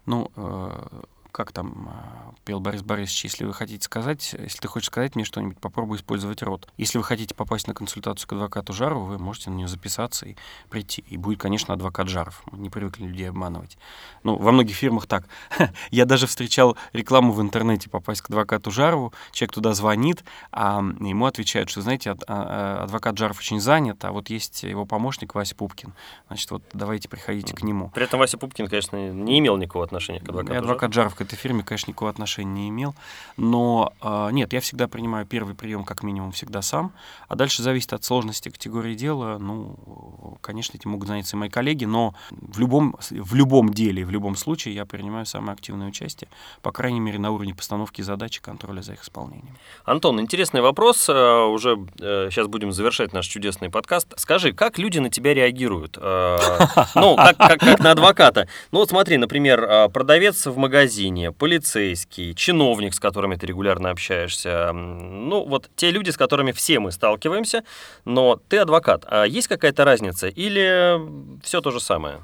Ну, 0.06 0.32
э, 0.34 1.02
как 1.32 1.52
там 1.52 1.88
а, 1.90 2.34
пел 2.44 2.60
Борис 2.60 2.82
Борисович, 2.82 3.24
если 3.24 3.44
вы 3.44 3.52
хотите 3.52 3.84
сказать, 3.84 4.34
если 4.38 4.58
ты 4.58 4.68
хочешь 4.68 4.88
сказать 4.88 5.14
мне 5.14 5.24
что-нибудь, 5.24 5.58
попробуй 5.58 5.98
использовать 5.98 6.42
рот. 6.42 6.68
Если 6.76 6.98
вы 6.98 7.04
хотите 7.04 7.34
попасть 7.34 7.66
на 7.66 7.74
консультацию 7.74 8.28
к 8.28 8.32
адвокату 8.32 8.72
Жарову, 8.72 9.04
вы 9.04 9.18
можете 9.18 9.50
на 9.50 9.54
нее 9.54 9.68
записаться 9.68 10.26
и 10.26 10.36
прийти. 10.70 11.04
И 11.08 11.16
будет, 11.16 11.40
конечно, 11.40 11.74
адвокат 11.74 12.08
Жаров. 12.08 12.42
Мы 12.50 12.58
не 12.58 12.70
привыкли 12.70 13.04
людей 13.04 13.28
обманывать. 13.28 13.78
Ну, 14.22 14.36
во 14.36 14.52
многих 14.52 14.76
фирмах 14.76 15.06
так. 15.06 15.24
Я 15.90 16.04
даже 16.04 16.26
встречал 16.26 16.76
рекламу 16.92 17.32
в 17.32 17.40
интернете 17.40 17.90
попасть 17.90 18.22
к 18.22 18.30
адвокату 18.30 18.70
Жарову. 18.70 19.12
Человек 19.32 19.54
туда 19.54 19.74
звонит, 19.74 20.24
а 20.52 20.78
ему 20.78 21.26
отвечают, 21.26 21.70
что, 21.70 21.82
знаете, 21.82 22.10
а, 22.10 22.16
а, 22.26 22.84
адвокат 22.84 23.18
Жаров 23.18 23.38
очень 23.38 23.60
занят, 23.60 24.04
а 24.04 24.12
вот 24.12 24.30
есть 24.30 24.62
его 24.62 24.86
помощник 24.86 25.34
Вася 25.34 25.54
Пупкин. 25.54 25.92
Значит, 26.28 26.50
вот 26.50 26.62
давайте 26.72 27.08
приходите 27.08 27.54
к 27.54 27.62
нему. 27.62 27.90
При 27.94 28.04
этом 28.04 28.18
Вася 28.20 28.38
Пупкин, 28.38 28.68
конечно, 28.68 28.96
не 29.10 29.38
имел 29.38 29.56
никакого 29.56 29.84
отношения 29.84 30.20
к 30.20 30.28
адвокату. 30.28 30.54
И 30.54 30.56
адвокат 30.56 30.92
Жаров 30.92 31.14
к 31.18 31.20
этой 31.20 31.34
фирме, 31.34 31.64
конечно, 31.64 31.90
никакого 31.90 32.10
отношения 32.10 32.62
не 32.62 32.68
имел. 32.68 32.94
Но 33.36 33.92
э, 34.00 34.28
нет, 34.30 34.52
я 34.52 34.60
всегда 34.60 34.86
принимаю 34.86 35.26
первый 35.26 35.56
прием 35.56 35.84
как 35.84 36.04
минимум 36.04 36.30
всегда 36.30 36.62
сам. 36.62 36.92
А 37.26 37.34
дальше 37.34 37.62
зависит 37.62 37.92
от 37.92 38.04
сложности 38.04 38.50
категории 38.50 38.94
дела. 38.94 39.38
Ну, 39.38 40.38
конечно, 40.40 40.76
этим 40.76 40.90
могут 40.90 41.08
заняться 41.08 41.36
и 41.36 41.38
мои 41.38 41.48
коллеги, 41.48 41.86
но 41.86 42.14
в 42.30 42.60
любом, 42.60 42.96
в 43.10 43.34
любом 43.34 43.74
деле, 43.74 44.04
в 44.04 44.10
любом 44.10 44.36
случае 44.36 44.74
я 44.76 44.86
принимаю 44.86 45.26
самое 45.26 45.54
активное 45.54 45.88
участие, 45.88 46.28
по 46.62 46.70
крайней 46.70 47.00
мере, 47.00 47.18
на 47.18 47.32
уровне 47.32 47.52
постановки 47.52 48.00
задач 48.00 48.38
и 48.38 48.40
контроля 48.40 48.80
за 48.80 48.92
их 48.92 49.02
исполнением. 49.02 49.58
Антон, 49.84 50.20
интересный 50.20 50.60
вопрос. 50.60 51.08
Э, 51.08 51.44
уже 51.46 51.76
сейчас 51.98 52.46
э, 52.46 52.48
будем 52.48 52.70
завершать 52.70 53.12
наш 53.12 53.26
чудесный 53.26 53.70
подкаст. 53.70 54.14
Скажи, 54.16 54.52
как 54.52 54.78
люди 54.78 54.98
на 55.00 55.10
тебя 55.10 55.34
реагируют? 55.34 55.98
Э, 56.00 56.38
ну, 56.94 57.16
как 57.16 57.80
на 57.80 57.90
адвоката. 57.90 58.46
Ну, 58.70 58.78
вот 58.78 58.90
смотри, 58.90 59.16
например, 59.16 59.88
продавец 59.90 60.46
в 60.46 60.56
магазине, 60.56 61.07
полицейский, 61.32 62.34
чиновник, 62.34 62.94
с 62.94 63.00
которыми 63.00 63.36
ты 63.36 63.46
регулярно 63.46 63.90
общаешься. 63.90 64.72
Ну, 64.72 65.44
вот 65.44 65.70
те 65.76 65.90
люди, 65.90 66.10
с 66.10 66.16
которыми 66.16 66.52
все 66.52 66.78
мы 66.80 66.92
сталкиваемся, 66.92 67.64
но 68.04 68.40
ты 68.48 68.58
адвокат. 68.58 69.04
А 69.06 69.24
есть 69.24 69.48
какая-то 69.48 69.84
разница 69.84 70.28
или 70.28 71.00
все 71.42 71.60
то 71.60 71.70
же 71.70 71.80
самое? 71.80 72.20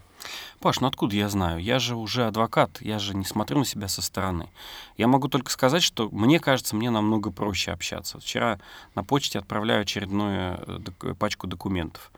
Паш, 0.61 0.81
ну 0.81 0.87
откуда 0.87 1.15
я 1.15 1.29
знаю? 1.29 1.61
Я 1.61 1.79
же 1.79 1.95
уже 1.95 2.27
адвокат, 2.27 2.81
я 2.81 2.99
же 2.99 3.15
не 3.15 3.27
смотрю 3.27 3.59
на 3.59 3.65
себя 3.67 3.87
со 3.87 4.01
стороны. 4.01 4.49
Я 4.97 5.09
могу 5.09 5.29
только 5.29 5.51
сказать, 5.51 5.83
что 5.83 6.09
мне 6.11 6.41
кажется, 6.41 6.75
мне 6.75 6.89
намного 6.91 7.31
проще 7.31 7.71
общаться. 7.71 8.19
Вчера 8.19 8.59
на 8.95 9.05
почте 9.05 9.39
отправляю 9.39 9.83
очередную 9.83 10.59
э, 11.03 11.15
пачку 11.19 11.47
документов. 11.47 12.11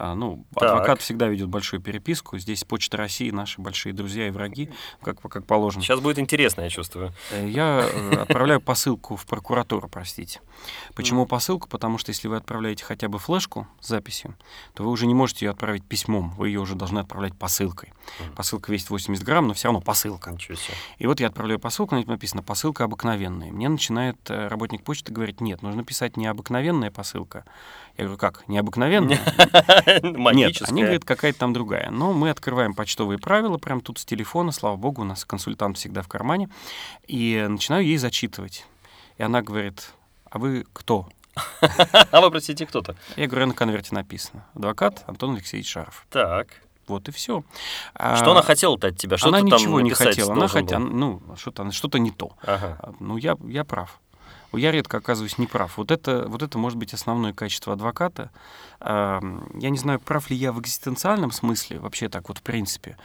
А, 0.00 0.14
ну, 0.14 0.44
так. 0.54 0.70
адвокат 0.70 1.00
всегда 1.00 1.26
ведет 1.26 1.48
большую 1.48 1.80
переписку. 1.80 2.38
Здесь 2.38 2.62
Почта 2.62 2.96
России, 2.96 3.30
наши 3.30 3.60
большие 3.60 3.92
друзья 3.92 4.28
и 4.28 4.30
враги, 4.30 4.70
как, 5.02 5.20
как 5.20 5.44
положено. 5.44 5.82
Сейчас 5.82 5.98
будет 5.98 6.20
интересно, 6.20 6.60
я 6.60 6.68
чувствую. 6.68 7.12
Э, 7.32 7.48
я 7.48 7.84
э, 7.92 8.14
отправляю 8.14 8.60
посылку 8.60 9.16
в 9.16 9.26
прокуратуру, 9.26 9.88
простите. 9.88 10.40
Почему 10.94 11.26
посылку? 11.26 11.68
Потому 11.68 11.98
что 11.98 12.10
если 12.10 12.28
вы 12.28 12.36
отправляете 12.36 12.84
хотя 12.84 13.08
бы 13.08 13.18
флешку 13.18 13.66
с 13.80 13.88
записью, 13.88 14.36
то 14.74 14.84
вы 14.84 14.90
уже 14.90 15.06
не 15.06 15.14
можете 15.14 15.46
ее 15.46 15.50
отправить 15.50 15.84
письмом, 15.84 16.30
вы 16.36 16.46
ее 16.46 16.60
уже 16.60 16.76
должны 16.76 17.00
отправлять 17.00 17.36
посылкой. 17.36 17.92
Посылка 18.36 18.70
весит 18.70 18.90
80 18.90 19.24
грамм, 19.24 19.48
но 19.48 19.54
все 19.54 19.66
равно 19.66 19.80
посылка. 19.80 20.36
И 20.98 21.08
вот 21.08 21.18
я 21.18 21.26
отправляю 21.26 21.58
посылку, 21.58 21.96
на 21.96 21.98
ней 21.98 22.06
написано 22.06 22.44
«посылка 22.44 22.84
обыкновенная». 22.84 23.50
Мне 23.50 23.68
начинает 23.68 24.16
э, 24.30 24.46
работник 24.46 24.84
почты 24.84 25.12
говорить, 25.12 25.40
нет, 25.40 25.62
нужно 25.62 25.82
писать 25.82 26.16
не 26.16 26.28
обыкновенная 26.28 26.92
посылка. 26.92 27.44
Я 27.98 28.04
говорю, 28.04 28.18
как, 28.18 28.46
необыкновенная? 28.46 29.18
Нет, 30.32 30.62
они 30.68 30.82
говорят, 30.82 31.04
какая-то 31.04 31.40
там 31.40 31.52
другая. 31.52 31.90
Но 31.90 32.12
мы 32.12 32.30
открываем 32.30 32.72
почтовые 32.72 33.18
правила, 33.18 33.58
прям 33.58 33.80
тут 33.80 33.98
с 33.98 34.04
телефона, 34.04 34.52
слава 34.52 34.76
богу, 34.76 35.02
у 35.02 35.04
нас 35.04 35.24
консультант 35.24 35.78
всегда 35.78 36.02
в 36.02 36.08
кармане, 36.08 36.48
и 37.08 37.44
начинаю 37.48 37.84
ей 37.84 37.96
зачитывать. 37.96 38.64
И 39.16 39.24
она 39.24 39.42
говорит, 39.42 39.90
а 40.30 40.38
вы 40.38 40.64
кто? 40.72 41.08
А 42.12 42.20
вы, 42.20 42.30
простите, 42.30 42.66
кто-то? 42.66 42.94
Я 43.16 43.26
говорю, 43.26 43.46
на 43.46 43.54
конверте 43.54 43.92
написано. 43.94 44.46
Адвокат 44.54 45.02
Антон 45.08 45.34
Алексеевич 45.34 45.68
Шаров. 45.68 46.06
Так. 46.10 46.48
Вот 46.86 47.08
и 47.08 47.12
все. 47.12 47.42
Что 47.94 48.28
а, 48.28 48.30
она 48.30 48.42
хотела-то 48.42 48.86
от 48.86 48.96
тебя? 48.96 49.16
Что 49.16 49.28
она 49.28 49.40
ничего 49.40 49.80
не 49.80 49.90
хотела. 49.90 50.32
Она 50.32 50.46
хотела, 50.46 50.78
ну, 50.78 51.20
что-то 51.36 51.70
что 51.72 51.98
не 51.98 52.12
то. 52.12 52.32
Ага. 52.42 52.94
Ну, 53.00 53.16
я, 53.16 53.36
я 53.44 53.64
прав 53.64 54.00
я 54.52 54.72
редко 54.72 54.98
оказываюсь 54.98 55.38
неправ. 55.38 55.76
Вот 55.76 55.90
это, 55.90 56.26
вот 56.28 56.42
это 56.42 56.58
может 56.58 56.78
быть 56.78 56.94
основное 56.94 57.32
качество 57.32 57.72
адвоката. 57.72 58.30
Я 58.80 59.20
не 59.52 59.78
знаю, 59.78 60.00
прав 60.00 60.30
ли 60.30 60.36
я 60.36 60.52
в 60.52 60.60
экзистенциальном 60.60 61.32
смысле, 61.32 61.78
вообще 61.78 62.08
так 62.08 62.28
вот 62.28 62.38
в 62.38 62.42
принципе, 62.42 62.96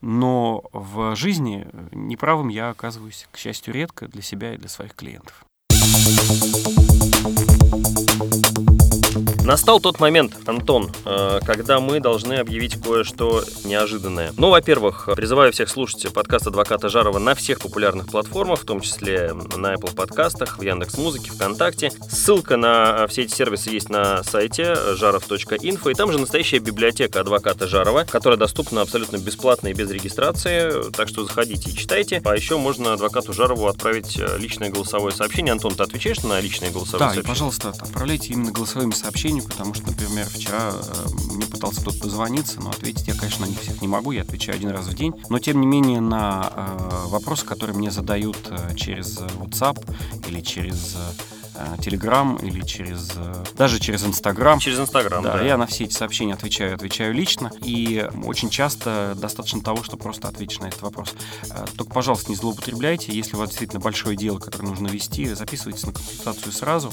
но 0.00 0.62
в 0.72 1.16
жизни 1.16 1.66
неправым 1.92 2.48
я 2.48 2.70
оказываюсь, 2.70 3.26
к 3.30 3.38
счастью, 3.38 3.74
редко 3.74 4.08
для 4.08 4.22
себя 4.22 4.54
и 4.54 4.58
для 4.58 4.68
своих 4.68 4.94
клиентов. 4.94 5.44
Настал 9.46 9.78
тот 9.78 10.00
момент, 10.00 10.34
Антон, 10.46 10.90
э, 11.04 11.38
когда 11.46 11.78
мы 11.78 12.00
должны 12.00 12.34
объявить 12.34 12.82
кое-что 12.82 13.44
неожиданное. 13.64 14.32
Ну, 14.36 14.50
во-первых, 14.50 15.08
призываю 15.14 15.52
всех 15.52 15.68
слушать 15.68 16.12
подкаст 16.12 16.48
адвоката 16.48 16.88
Жарова 16.88 17.20
на 17.20 17.36
всех 17.36 17.60
популярных 17.60 18.08
платформах, 18.08 18.62
в 18.62 18.64
том 18.64 18.80
числе 18.80 19.32
на 19.56 19.74
Apple 19.74 19.94
подкастах, 19.94 20.58
в 20.58 20.62
Яндекс 20.62 20.98
Музыке, 20.98 21.30
ВКонтакте. 21.30 21.92
Ссылка 22.10 22.56
на 22.56 23.06
все 23.06 23.22
эти 23.22 23.36
сервисы 23.36 23.70
есть 23.70 23.88
на 23.88 24.24
сайте 24.24 24.74
жаров.инфо, 24.96 25.90
и 25.90 25.94
там 25.94 26.10
же 26.10 26.18
настоящая 26.18 26.58
библиотека 26.58 27.20
адвоката 27.20 27.68
Жарова, 27.68 28.02
которая 28.02 28.40
доступна 28.40 28.82
абсолютно 28.82 29.18
бесплатно 29.18 29.68
и 29.68 29.74
без 29.74 29.88
регистрации, 29.92 30.90
так 30.90 31.06
что 31.06 31.24
заходите 31.24 31.70
и 31.70 31.76
читайте. 31.76 32.20
А 32.24 32.34
еще 32.34 32.58
можно 32.58 32.94
адвокату 32.94 33.32
Жарову 33.32 33.68
отправить 33.68 34.18
э, 34.18 34.38
личное 34.38 34.70
голосовое 34.70 35.14
сообщение. 35.14 35.52
Антон, 35.52 35.76
ты 35.76 35.84
отвечаешь 35.84 36.24
на 36.24 36.40
личное 36.40 36.72
голосовое 36.72 36.98
да, 36.98 37.14
сообщение? 37.14 37.22
Да, 37.22 37.28
и, 37.28 37.32
пожалуйста, 37.32 37.68
отправляйте 37.68 38.32
именно 38.32 38.50
голосовыми 38.50 38.90
сообщениями 38.90 39.35
сообщений, 39.36 39.42
потому 39.42 39.74
что, 39.74 39.86
например, 39.88 40.26
вчера 40.26 40.72
э, 40.72 41.34
мне 41.34 41.46
пытался 41.46 41.80
кто-то 41.80 42.02
дозвониться, 42.02 42.60
но 42.60 42.70
ответить 42.70 43.06
я, 43.06 43.14
конечно, 43.14 43.46
на 43.46 43.50
них 43.50 43.60
всех 43.60 43.80
не 43.80 43.88
могу, 43.88 44.12
я 44.12 44.22
отвечаю 44.22 44.56
один 44.56 44.70
раз 44.70 44.86
в 44.86 44.94
день. 44.94 45.14
Но, 45.28 45.38
тем 45.38 45.60
не 45.60 45.66
менее, 45.66 46.00
на 46.00 46.52
э, 46.54 47.08
вопросы, 47.08 47.44
которые 47.44 47.76
мне 47.76 47.90
задают 47.90 48.38
э, 48.50 48.74
через 48.74 49.18
WhatsApp 49.18 49.78
или 50.28 50.40
через 50.40 50.96
Телеграм 51.82 52.36
или 52.36 52.60
через 52.62 53.12
э, 53.16 53.44
даже 53.56 53.78
через 53.78 54.04
Инстаграм. 54.04 54.58
Через 54.58 54.80
Инстаграм, 54.80 55.22
да, 55.22 55.38
да. 55.38 55.44
Я 55.44 55.56
на 55.56 55.66
все 55.66 55.84
эти 55.84 55.94
сообщения 55.94 56.34
отвечаю, 56.34 56.74
отвечаю 56.74 57.14
лично. 57.14 57.50
И 57.62 58.08
очень 58.24 58.50
часто 58.50 59.14
достаточно 59.16 59.60
того, 59.60 59.82
что 59.82 59.96
просто 59.96 60.28
ответишь 60.28 60.58
на 60.58 60.66
этот 60.66 60.82
вопрос. 60.82 61.14
Э, 61.50 61.64
только, 61.76 61.92
пожалуйста, 61.92 62.30
не 62.30 62.36
злоупотребляйте. 62.36 63.12
Если 63.12 63.36
у 63.36 63.38
вас 63.38 63.50
действительно 63.50 63.80
большое 63.80 64.16
дело, 64.16 64.38
которое 64.38 64.68
нужно 64.68 64.88
вести, 64.88 65.26
записывайтесь 65.32 65.86
на 65.86 65.92
консультацию 65.92 66.52
сразу. 66.52 66.92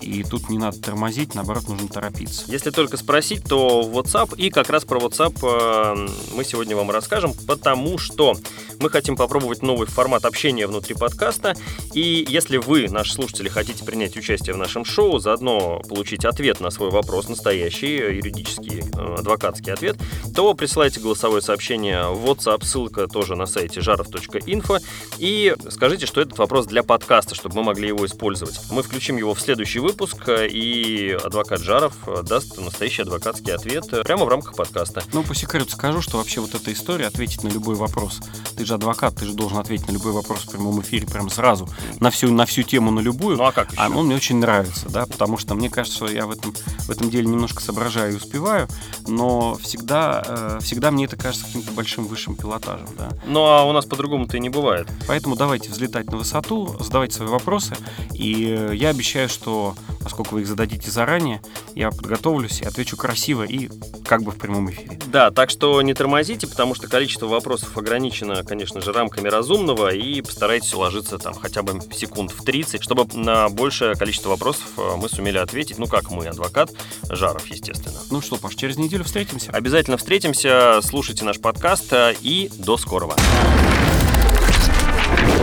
И 0.00 0.22
тут 0.22 0.48
не 0.50 0.58
надо 0.58 0.78
тормозить, 0.78 1.34
наоборот, 1.34 1.68
нужно 1.68 1.88
торопиться. 1.88 2.44
Если 2.46 2.70
только 2.70 2.96
спросить, 2.96 3.44
то 3.44 3.82
WhatsApp. 3.82 4.36
И 4.36 4.50
как 4.50 4.70
раз 4.70 4.84
про 4.84 5.00
WhatsApp 5.00 5.38
э, 5.42 6.08
мы 6.34 6.44
сегодня 6.44 6.76
вам 6.76 6.90
расскажем, 6.90 7.34
потому 7.46 7.98
что 7.98 8.36
мы 8.78 8.90
хотим 8.90 9.16
попробовать 9.16 9.62
новый 9.62 9.86
формат 9.86 10.24
общения 10.24 10.66
внутри 10.66 10.94
подкаста. 10.94 11.54
И 11.92 12.24
если 12.28 12.58
вы, 12.58 12.88
наши 12.88 13.12
слушатели, 13.12 13.48
хотите 13.48 13.84
принять 13.84 13.95
участие 14.04 14.54
в 14.54 14.58
нашем 14.58 14.84
шоу, 14.84 15.18
заодно 15.18 15.80
получить 15.88 16.24
ответ 16.24 16.60
на 16.60 16.70
свой 16.70 16.90
вопрос, 16.90 17.28
настоящий 17.28 17.96
юридический 17.96 18.80
э, 18.80 19.14
адвокатский 19.18 19.72
ответ, 19.72 19.96
то 20.34 20.52
присылайте 20.54 21.00
голосовое 21.00 21.42
сообщение 21.42 22.08
в 22.08 22.24
WhatsApp, 22.26 22.64
ссылка 22.64 23.06
тоже 23.08 23.36
на 23.36 23.46
сайте 23.46 23.80
жаров.инфо, 23.80 24.78
и 25.18 25.54
скажите, 25.70 26.06
что 26.06 26.20
этот 26.20 26.38
вопрос 26.38 26.66
для 26.66 26.82
подкаста, 26.82 27.34
чтобы 27.34 27.56
мы 27.56 27.62
могли 27.64 27.88
его 27.88 28.04
использовать. 28.04 28.60
Мы 28.70 28.82
включим 28.82 29.16
его 29.16 29.34
в 29.34 29.40
следующий 29.40 29.78
выпуск, 29.78 30.28
и 30.28 31.16
адвокат 31.24 31.60
Жаров 31.60 31.94
даст 32.24 32.58
настоящий 32.58 33.02
адвокатский 33.02 33.54
ответ 33.54 33.88
прямо 34.04 34.24
в 34.24 34.28
рамках 34.28 34.54
подкаста. 34.54 35.02
Ну, 35.12 35.22
по 35.22 35.34
секрету 35.34 35.70
скажу, 35.70 36.02
что 36.02 36.18
вообще 36.18 36.40
вот 36.40 36.54
эта 36.54 36.72
история 36.72 37.06
ответить 37.06 37.42
на 37.42 37.48
любой 37.48 37.76
вопрос. 37.76 38.20
Ты 38.56 38.64
же 38.64 38.74
адвокат, 38.74 39.16
ты 39.16 39.26
же 39.26 39.32
должен 39.32 39.58
ответить 39.58 39.88
на 39.88 39.92
любой 39.92 40.12
вопрос 40.12 40.40
в 40.40 40.50
прямом 40.50 40.80
эфире 40.82 41.06
прямо 41.06 41.30
сразу, 41.30 41.68
на 42.00 42.10
всю, 42.10 42.32
на 42.32 42.46
всю 42.46 42.62
тему, 42.62 42.90
на 42.90 43.00
любую. 43.00 43.36
Ну 43.36 43.44
а 43.44 43.52
как 43.52 43.72
еще? 43.72 43.80
А 43.86 43.98
он 43.98 44.06
мне 44.06 44.16
очень 44.16 44.36
нравится, 44.36 44.88
да, 44.88 45.06
потому 45.06 45.38
что 45.38 45.54
мне 45.54 45.70
кажется, 45.70 45.96
что 45.96 46.08
я 46.08 46.26
в 46.26 46.30
этом, 46.30 46.52
в 46.52 46.90
этом 46.90 47.10
деле 47.10 47.26
немножко 47.26 47.62
соображаю 47.62 48.12
и 48.12 48.16
успеваю, 48.16 48.68
но 49.06 49.56
всегда, 49.56 50.24
э, 50.26 50.58
всегда 50.60 50.90
мне 50.90 51.04
это 51.04 51.16
кажется 51.16 51.46
каким-то 51.46 51.72
большим 51.72 52.06
высшим 52.06 52.36
пилотажем, 52.36 52.88
да. 52.98 53.10
Ну 53.26 53.44
а 53.44 53.64
у 53.64 53.72
нас 53.72 53.86
по-другому-то 53.86 54.36
и 54.36 54.40
не 54.40 54.50
бывает. 54.50 54.88
Поэтому 55.06 55.36
давайте 55.36 55.70
взлетать 55.70 56.10
на 56.10 56.16
высоту, 56.16 56.76
задавайте 56.80 57.16
свои 57.16 57.28
вопросы, 57.28 57.76
и 58.12 58.70
я 58.72 58.88
обещаю, 58.88 59.28
что 59.28 59.74
поскольку 60.06 60.36
вы 60.36 60.42
их 60.42 60.46
зададите 60.46 60.88
заранее, 60.88 61.42
я 61.74 61.90
подготовлюсь 61.90 62.60
и 62.60 62.64
отвечу 62.64 62.96
красиво 62.96 63.42
и 63.42 63.68
как 64.06 64.22
бы 64.22 64.30
в 64.30 64.38
прямом 64.38 64.70
эфире. 64.70 65.00
Да, 65.06 65.32
так 65.32 65.50
что 65.50 65.82
не 65.82 65.94
тормозите, 65.94 66.46
потому 66.46 66.76
что 66.76 66.86
количество 66.86 67.26
вопросов 67.26 67.76
ограничено, 67.76 68.44
конечно 68.44 68.80
же, 68.80 68.92
рамками 68.92 69.26
разумного, 69.26 69.92
и 69.92 70.20
постарайтесь 70.22 70.72
уложиться 70.74 71.18
там 71.18 71.34
хотя 71.34 71.64
бы 71.64 71.80
секунд 71.92 72.30
в 72.30 72.44
30, 72.44 72.80
чтобы 72.80 73.04
на 73.18 73.48
большее 73.48 73.96
количество 73.96 74.28
вопросов 74.28 74.68
э, 74.76 74.94
мы 74.96 75.08
сумели 75.08 75.38
ответить, 75.38 75.76
ну 75.78 75.88
как 75.88 76.08
мы, 76.12 76.28
адвокат 76.28 76.70
Жаров, 77.10 77.44
естественно. 77.48 77.98
Ну 78.12 78.20
что, 78.20 78.36
Паш, 78.36 78.54
через 78.54 78.76
неделю 78.76 79.02
встретимся. 79.02 79.50
Обязательно 79.50 79.96
встретимся, 79.96 80.78
слушайте 80.84 81.24
наш 81.24 81.40
подкаст 81.40 81.92
э, 81.92 82.14
и 82.22 82.48
до 82.58 82.76
скорого. 82.76 83.16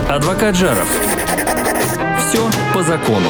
Адвокат 0.08 0.56
Жаров. 0.56 0.88
Все 2.18 2.50
по 2.72 2.82
закону. 2.82 3.28